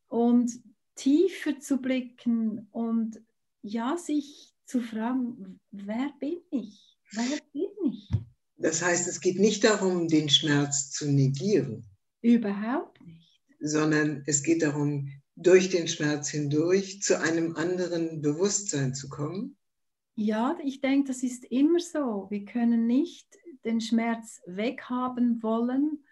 und 0.09 0.51
tiefer 0.94 1.59
zu 1.61 1.79
blicken 1.79 2.68
und 2.72 3.20
ja, 3.62 3.96
sich 3.96 4.55
zu 4.64 4.81
fragen, 4.81 5.61
wer 5.70 6.12
bin 6.20 6.38
ich? 6.50 6.96
Wer 7.12 7.38
bin 7.53 7.92
ich? 7.92 8.09
Das 8.57 8.83
heißt, 8.83 9.09
es 9.09 9.20
geht 9.20 9.38
nicht 9.38 9.64
darum, 9.64 10.09
den 10.09 10.29
Schmerz 10.29 10.90
zu 10.90 11.11
negieren. 11.11 11.85
Überhaupt 12.20 13.00
nicht. 13.00 13.40
Sondern 13.59 14.22
es 14.26 14.42
geht 14.42 14.62
darum, 14.62 15.11
durch 15.37 15.70
den 15.70 15.88
Schmerz 15.88 16.29
hindurch 16.29 17.03
zu 17.03 17.18
einem 17.18 17.57
anderen 17.57 18.20
Bewusstsein 18.20 18.94
zu 18.94 19.09
kommen. 19.09 19.57
Ja, 20.14 20.59
ich 20.62 20.81
denke, 20.81 21.09
das 21.09 21.22
ist 21.22 21.44
immer 21.46 21.81
so. 21.81 22.26
Wir 22.29 22.44
können 22.44 22.87
nicht 22.87 23.26
den 23.64 23.81
Schmerz 23.81 24.40
weghaben 24.46 25.42
wollen 25.42 26.05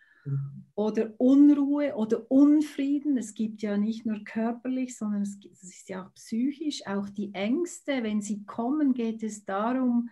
oder 0.74 1.12
Unruhe 1.18 1.94
oder 1.96 2.30
Unfrieden. 2.30 3.16
Es 3.16 3.34
gibt 3.34 3.62
ja 3.62 3.76
nicht 3.76 4.06
nur 4.06 4.22
körperlich, 4.24 4.96
sondern 4.96 5.22
es, 5.22 5.40
gibt, 5.40 5.54
es 5.54 5.64
ist 5.64 5.88
ja 5.88 6.06
auch 6.06 6.14
psychisch, 6.14 6.86
auch 6.86 7.08
die 7.08 7.34
Ängste. 7.34 8.02
Wenn 8.02 8.22
sie 8.22 8.44
kommen, 8.44 8.94
geht 8.94 9.22
es 9.22 9.44
darum, 9.44 10.08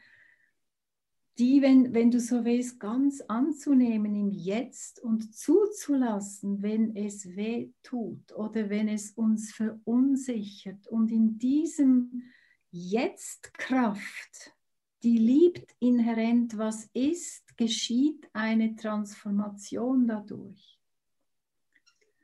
die, 1.38 1.61
wenn, 1.61 1.92
wenn 1.92 2.11
du 2.11 2.18
so 2.18 2.44
willst, 2.44 2.81
ganz 2.81 3.20
anzunehmen 3.20 4.14
im 4.16 4.31
Jetzt 4.31 5.00
und 5.00 5.35
zuzulassen, 5.35 6.62
wenn 6.62 6.96
es 6.96 7.37
weh 7.37 7.70
tut 7.83 8.33
oder 8.33 8.70
wenn 8.70 8.88
es 8.88 9.12
uns 9.12 9.52
verunsichert. 9.52 10.88
Und 10.88 11.11
in 11.11 11.38
diesem 11.38 12.22
Jetzt-Kraft, 12.70 14.55
die 15.02 15.18
liebt 15.18 15.74
inhärent, 15.79 16.57
was 16.57 16.88
ist, 16.94 17.45
geschieht 17.57 18.29
eine 18.33 18.77
Transformation 18.77 20.07
dadurch. 20.07 20.79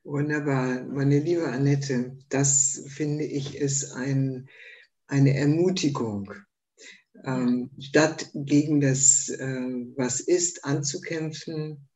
Wunderbar, 0.05 0.83
meine 0.85 1.21
liebe 1.21 1.49
Annette, 1.49 2.19
das 2.29 2.85
finde 2.89 3.25
ich 3.25 3.57
ist 3.57 3.93
ein, 3.93 4.49
eine 5.07 5.35
Ermutigung. 5.35 6.33
Ähm, 7.25 7.71
statt 7.79 8.31
gegen 8.35 8.81
das, 8.81 9.29
äh, 9.29 9.87
was 9.97 10.19
ist, 10.21 10.65
anzukämpfen, 10.65 11.89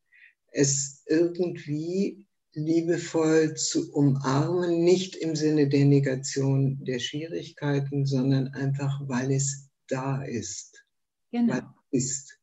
es 0.53 1.03
irgendwie 1.07 2.27
liebevoll 2.53 3.55
zu 3.55 3.92
umarmen, 3.92 4.85
nicht 4.85 5.16
im 5.16 5.37
Sinne 5.37 5.68
der 5.68 5.85
Negation 5.85 6.83
der 6.85 7.01
Schwierigkeiten, 7.01 8.07
sondern 8.07 8.49
einfach, 8.49 9.01
weil 9.09 9.33
es 9.33 9.68
da 9.88 10.22
ist. 10.22 10.85
Genau. 11.33 11.55
Weil 11.55 11.62
es 11.90 12.05
ist. 12.05 12.36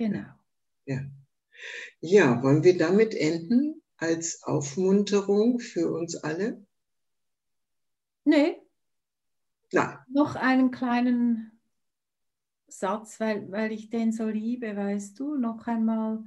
Genau. 0.00 0.24
Ja. 0.86 1.02
ja, 2.00 2.42
wollen 2.42 2.64
wir 2.64 2.78
damit 2.78 3.14
enden 3.14 3.82
als 3.98 4.42
Aufmunterung 4.44 5.60
für 5.60 5.92
uns 5.92 6.16
alle? 6.16 6.64
Nee. 8.24 8.62
Nein. 9.70 9.98
Noch 10.08 10.36
einen 10.36 10.70
kleinen 10.70 11.60
Satz, 12.66 13.20
weil, 13.20 13.52
weil 13.52 13.72
ich 13.72 13.90
den 13.90 14.10
so 14.10 14.26
liebe, 14.26 14.74
weißt 14.74 15.20
du, 15.20 15.34
noch 15.34 15.66
einmal, 15.66 16.24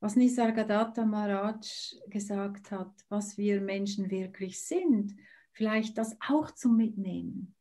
was 0.00 0.16
Nisargadatta 0.16 1.04
Maharaj 1.04 1.94
gesagt 2.08 2.72
hat, 2.72 2.92
was 3.10 3.38
wir 3.38 3.60
Menschen 3.60 4.10
wirklich 4.10 4.60
sind, 4.60 5.14
vielleicht 5.52 5.98
das 5.98 6.16
auch 6.28 6.50
zum 6.50 6.76
Mitnehmen. 6.76 7.54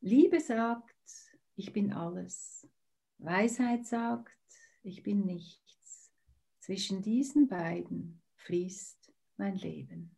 Liebe 0.00 0.38
sagt, 0.38 0.94
ich 1.56 1.72
bin 1.72 1.92
alles. 1.92 2.68
Weisheit 3.18 3.84
sagt, 3.84 4.30
ich 4.82 5.02
bin 5.02 5.24
nichts. 5.24 6.10
Zwischen 6.60 7.02
diesen 7.02 7.48
beiden 7.48 8.22
fließt 8.36 9.12
mein 9.36 9.56
Leben. 9.56 10.16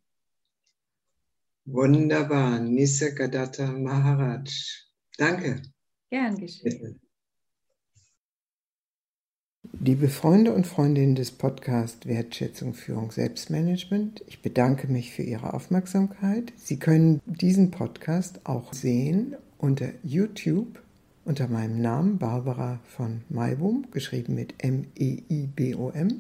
Wunderbar, 1.64 2.58
Nisargadatta 2.58 3.70
Maharaj. 3.70 4.50
Danke. 5.16 5.62
Gern 6.10 6.36
geschehen. 6.36 7.00
Liebe 9.80 10.08
Freunde 10.08 10.52
und 10.52 10.66
Freundinnen 10.66 11.14
des 11.14 11.30
Podcasts 11.30 12.06
Wertschätzung, 12.06 12.74
Führung, 12.74 13.10
Selbstmanagement, 13.10 14.22
ich 14.26 14.42
bedanke 14.42 14.86
mich 14.86 15.12
für 15.12 15.22
Ihre 15.22 15.54
Aufmerksamkeit. 15.54 16.52
Sie 16.56 16.78
können 16.78 17.20
diesen 17.26 17.70
Podcast 17.70 18.40
auch 18.44 18.72
sehen 18.72 19.36
unter 19.58 19.92
YouTube 20.02 20.82
unter 21.24 21.48
meinem 21.48 21.80
Namen 21.80 22.18
Barbara 22.18 22.80
von 22.84 23.22
Maibum, 23.28 23.86
geschrieben 23.90 24.34
mit 24.34 24.54
M-E-I-B-O-M. 24.58 26.08
E 26.08 26.14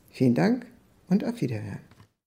Vielen 0.09 0.35
Dank 0.35 0.65
und 1.09 1.25
auf 1.25 1.41
Wiederhören. 1.41 1.92